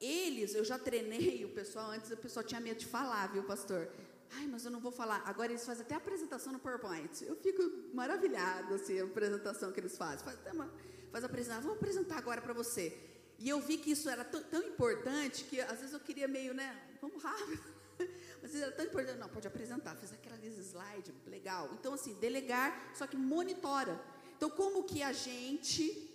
[0.00, 3.90] eles, eu já treinei o pessoal, antes o pessoal tinha medo de falar, viu, pastor?
[4.30, 5.22] Ai, mas eu não vou falar.
[5.24, 7.24] Agora eles fazem até apresentação no PowerPoint.
[7.24, 7.62] Eu fico
[7.94, 10.24] maravilhada, assim, a apresentação que eles fazem.
[10.24, 10.70] Faz, uma,
[11.10, 12.96] faz a apresentação, vou apresentar agora para você.
[13.38, 16.76] E eu vi que isso era tão importante que às vezes eu queria meio, né,
[17.00, 17.62] vamos rápido.
[18.42, 21.70] Mas era tão importante, não, pode apresentar, fez aquela slide, legal.
[21.78, 24.00] Então, assim, delegar, só que monitora.
[24.36, 26.08] Então, como que a gente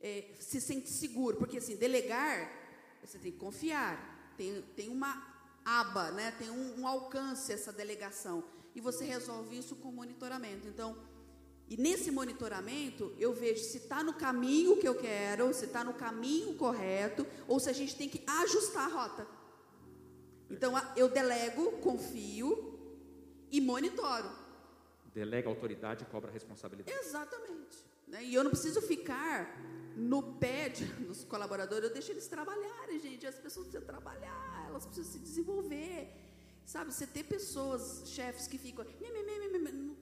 [0.00, 1.36] é, se sente seguro?
[1.36, 2.50] Porque, assim, delegar,
[3.04, 4.34] você tem que confiar.
[4.36, 5.32] Tem, tem uma
[5.64, 6.32] aba, né?
[6.32, 8.44] tem um, um alcance essa delegação.
[8.74, 10.66] E você resolve isso com monitoramento.
[10.66, 10.96] Então,
[11.72, 15.94] e nesse monitoramento, eu vejo se está no caminho que eu quero, se está no
[15.94, 19.26] caminho correto, ou se a gente tem que ajustar a rota.
[20.50, 22.78] Então, eu delego, confio
[23.50, 24.30] e monitoro.
[25.14, 26.94] Delega autoridade e cobra responsabilidade.
[26.94, 27.78] Exatamente.
[28.06, 28.22] Né?
[28.22, 29.58] E eu não preciso ficar
[29.96, 33.26] no pé de, dos colaboradores, eu deixo eles trabalharem, gente.
[33.26, 36.21] As pessoas precisam trabalhar, elas precisam se desenvolver.
[36.64, 38.84] Sabe, você ter pessoas, chefes que ficam,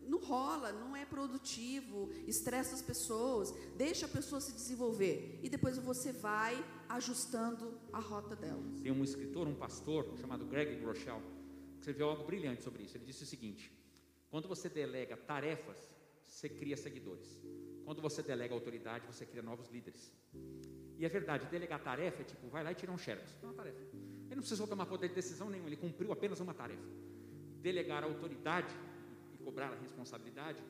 [0.07, 5.79] não rola, não é produtivo, estressa as pessoas, deixa a pessoa se desenvolver e depois
[5.79, 8.81] você vai ajustando a rota delas.
[8.81, 11.21] Tem um escritor, um pastor chamado Greg Groeschel,
[11.73, 12.97] que escreveu algo brilhante sobre isso.
[12.97, 13.73] Ele disse o seguinte:
[14.31, 15.79] quando você delega tarefas,
[16.27, 17.41] você cria seguidores.
[17.85, 20.13] Quando você delega autoridade, você cria novos líderes.
[20.97, 23.37] E é verdade, delegar tarefa é tipo, vai lá e tira um xerox.
[23.43, 23.81] É uma tarefa.
[24.31, 26.89] Ele não precisou tomar poder de decisão nenhum, ele cumpriu apenas uma tarefa.
[27.61, 28.74] Delegar a autoridade
[29.35, 30.62] e cobrar a responsabilidade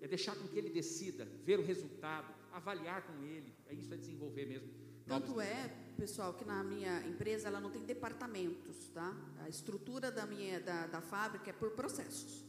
[0.00, 3.52] é deixar com que ele decida, ver o resultado, avaliar com ele.
[3.66, 7.82] É isso é desenvolver mesmo Tanto é, pessoal, que na minha empresa ela não tem
[7.82, 9.16] departamentos, tá?
[9.42, 12.44] A estrutura da minha da, da fábrica é por processos.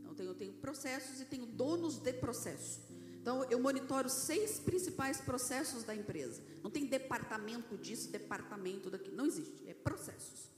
[0.00, 2.80] Então tenho, eu tenho processos e tenho donos de processo.
[3.20, 6.42] Então eu monitoro seis principais processos da empresa.
[6.62, 9.68] Não tem departamento disso, departamento daquilo, não existe.
[9.68, 10.50] É processos.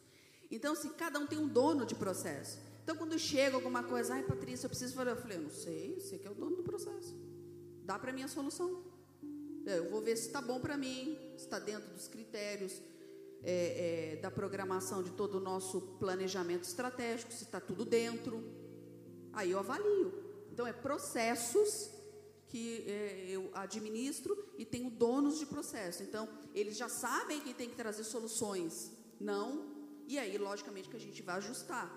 [0.52, 2.58] Então, se cada um tem um dono de processo.
[2.84, 5.98] Então, quando chega alguma coisa, ai, Patrícia, eu preciso falar, eu falei, eu não sei,
[5.98, 7.16] você que é o dono do processo.
[7.84, 8.84] Dá para mim a solução.
[9.64, 12.82] É, eu vou ver se está bom para mim, se está dentro dos critérios
[13.42, 18.44] é, é, da programação de todo o nosso planejamento estratégico, se está tudo dentro.
[19.32, 20.12] Aí eu avalio.
[20.52, 21.90] Então, é processos
[22.52, 26.02] que é, eu administro e tenho donos de processo.
[26.02, 28.92] Então, eles já sabem que tem que trazer soluções.
[29.18, 29.72] Não.
[30.06, 31.90] E aí, logicamente, que a gente vai ajustar.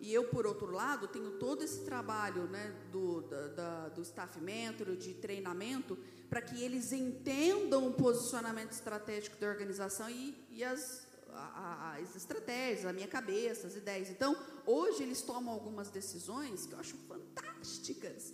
[0.00, 4.40] E eu, por outro lado, tenho todo esse trabalho né, do, da, da, do staff
[4.40, 5.98] mentor, de treinamento,
[6.30, 12.86] para que eles entendam o posicionamento estratégico da organização e, e as, a, as estratégias,
[12.86, 14.08] a minha cabeça, as ideias.
[14.08, 14.34] Então,
[14.64, 18.32] hoje eles tomam algumas decisões que eu acho fantásticas,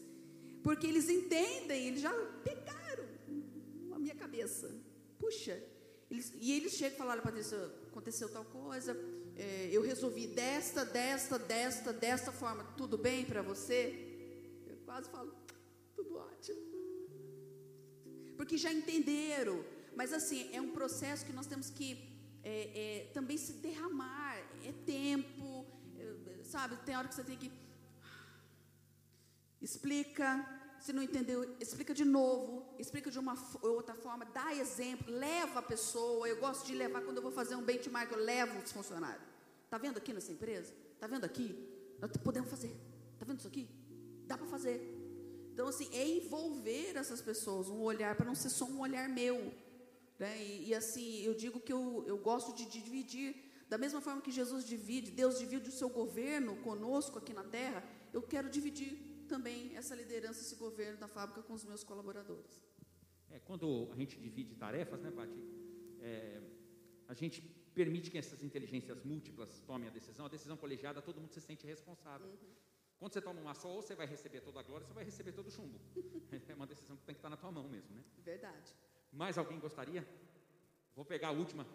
[0.64, 2.12] porque eles entendem, eles já
[2.42, 3.04] pegaram
[3.92, 4.74] a minha cabeça.
[5.18, 5.62] Puxa,
[6.10, 8.96] eles, e eles chegam e falam, olha, Patrícia, aconteceu tal coisa,
[9.36, 13.78] é, eu resolvi desta, desta, desta, desta forma, tudo bem para você?
[14.66, 15.34] Eu quase falo,
[15.94, 16.62] tudo ótimo.
[18.36, 19.62] Porque já entenderam.
[19.94, 21.88] Mas assim, é um processo que nós temos que
[22.42, 24.38] é, é, também se derramar.
[24.64, 25.66] É tempo,
[25.98, 26.76] é, sabe?
[26.86, 27.52] Tem hora que você tem que.
[29.64, 30.46] Explica,
[30.78, 35.62] se não entendeu, explica de novo, explica de uma outra forma, dá exemplo, leva a
[35.62, 36.28] pessoa.
[36.28, 39.24] Eu gosto de levar, quando eu vou fazer um benchmark, eu levo os funcionários.
[39.64, 40.70] Está vendo aqui nessa empresa?
[40.92, 41.66] Está vendo aqui?
[41.98, 42.76] Nós podemos fazer.
[43.14, 43.66] Está vendo isso aqui?
[44.26, 44.78] Dá para fazer.
[45.54, 49.50] Então, assim, é envolver essas pessoas, um olhar, para não ser só um olhar meu.
[50.18, 50.44] Né?
[50.44, 53.34] E, e, assim, eu digo que eu, eu gosto de, dividir,
[53.70, 57.82] da mesma forma que Jesus divide, Deus divide o seu governo conosco aqui na terra,
[58.12, 62.54] eu quero dividir também essa liderança, esse governo da fábrica com os meus colaboradores.
[63.32, 65.40] É, quando a gente divide tarefas, né, Paty?
[66.00, 66.40] É,
[67.08, 67.42] a gente
[67.74, 70.26] permite que essas inteligências múltiplas tomem a decisão.
[70.26, 72.28] A decisão colegiada, todo mundo se sente responsável.
[72.28, 72.54] Uhum.
[72.98, 75.04] Quando você toma uma só, ou você vai receber toda a glória, ou você vai
[75.04, 75.80] receber todo o chumbo.
[76.48, 78.04] é uma decisão que tem que estar na tua mão mesmo, né?
[78.18, 78.72] Verdade.
[79.12, 80.06] Mais alguém gostaria?
[80.94, 81.66] Vou pegar a última.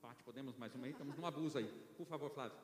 [0.00, 0.92] Paty, podemos mais uma aí?
[0.92, 1.68] Estamos num abuso aí.
[1.98, 2.56] Por favor, Flávio.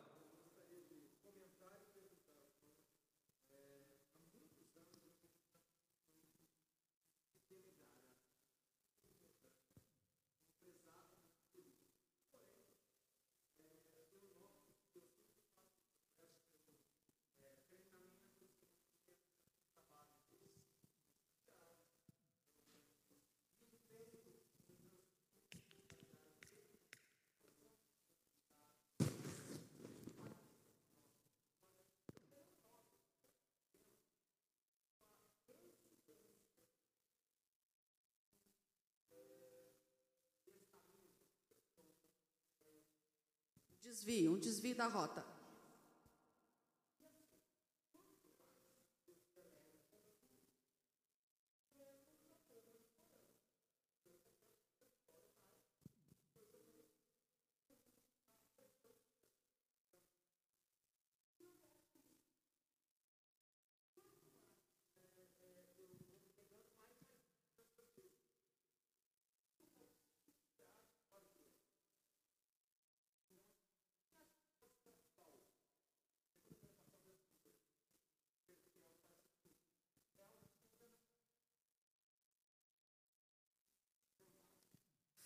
[43.87, 45.25] Desvio, um desvio da rota.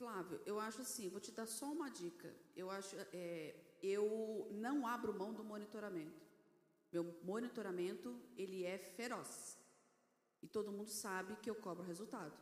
[0.00, 2.34] Flávio, eu acho assim, vou te dar só uma dica.
[2.56, 6.22] Eu acho, é, eu não abro mão do monitoramento.
[6.90, 9.58] Meu monitoramento ele é feroz
[10.42, 12.32] e todo mundo sabe que eu cobro resultado.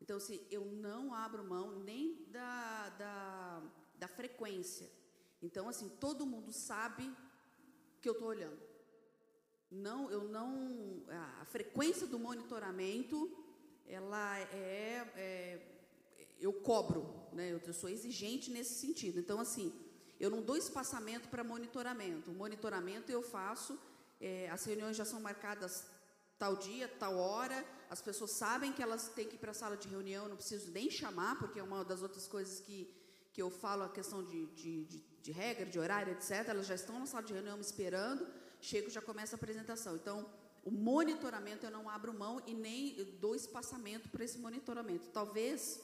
[0.00, 3.62] Então, assim, eu não abro mão nem da, da,
[3.96, 4.90] da frequência.
[5.42, 7.14] Então, assim, todo mundo sabe
[8.00, 8.58] que eu estou olhando.
[9.70, 11.04] Não, eu não.
[11.42, 13.30] A frequência do monitoramento,
[13.86, 15.71] ela é, é
[16.62, 17.52] cobro, né?
[17.52, 19.18] Eu, sou exigente nesse sentido.
[19.18, 19.72] Então, assim,
[20.18, 22.30] eu não dou espaçamento para monitoramento.
[22.30, 23.78] O monitoramento eu faço,
[24.20, 25.84] é, as reuniões já são marcadas
[26.38, 29.76] tal dia, tal hora, as pessoas sabem que elas têm que ir para a sala
[29.76, 32.92] de reunião, não preciso nem chamar, porque é uma das outras coisas que,
[33.32, 36.48] que eu falo, a questão de, de, de, de regra, de horário, etc.
[36.48, 38.26] Elas já estão na sala de reunião me esperando,
[38.60, 39.94] chego já começa a apresentação.
[39.94, 40.28] Então,
[40.64, 45.08] o monitoramento eu não abro mão e nem dou espaçamento para esse monitoramento.
[45.10, 45.80] Talvez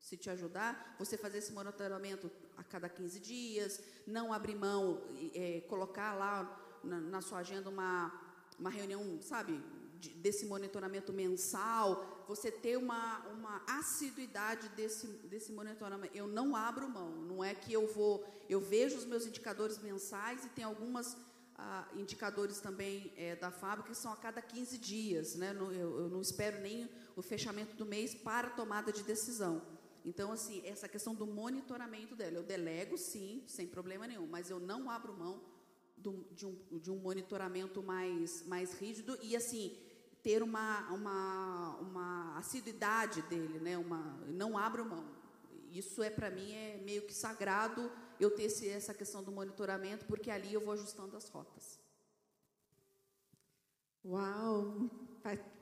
[0.00, 5.02] se te ajudar, você fazer esse monitoramento a cada 15 dias, não abrir mão,
[5.34, 8.12] é, colocar lá na, na, sua agenda uma,
[8.58, 9.62] uma reunião, sabe,
[9.98, 16.16] de, desse monitoramento mensal, você ter uma, uma assiduidade desse, desse monitoramento.
[16.16, 20.44] Eu não abro mão, não é que eu vou, eu vejo os meus indicadores mensais
[20.44, 21.16] e tem algumas
[21.56, 25.54] ah, indicadores também é, da fábrica que são a cada 15 dias, né?
[25.54, 29.60] eu, eu não espero nem o fechamento do mês para tomada de decisão.
[30.04, 34.58] Então, assim, essa questão do monitoramento dela, eu delego sim, sem problema nenhum, mas eu
[34.58, 35.42] não abro mão
[35.96, 39.76] do, de, um, de um monitoramento mais, mais rígido e, assim,
[40.22, 43.76] ter uma, uma, uma assiduidade dele, né?
[43.76, 45.04] Uma, não abro mão.
[45.70, 50.04] Isso é, para mim, é meio que sagrado eu ter esse, essa questão do monitoramento,
[50.06, 51.78] porque ali eu vou ajustando as rotas.
[54.04, 54.90] Uau!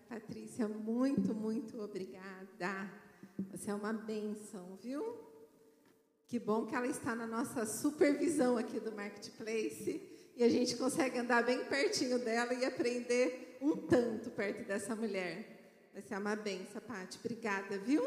[0.09, 3.07] Patrícia, muito, muito obrigada.
[3.51, 5.16] Você é uma benção, viu?
[6.26, 10.03] Que bom que ela está na nossa supervisão aqui do Marketplace
[10.36, 15.89] e a gente consegue andar bem pertinho dela e aprender um tanto perto dessa mulher.
[15.93, 17.18] Vai ser uma benção, Paty.
[17.18, 18.05] Obrigada, viu?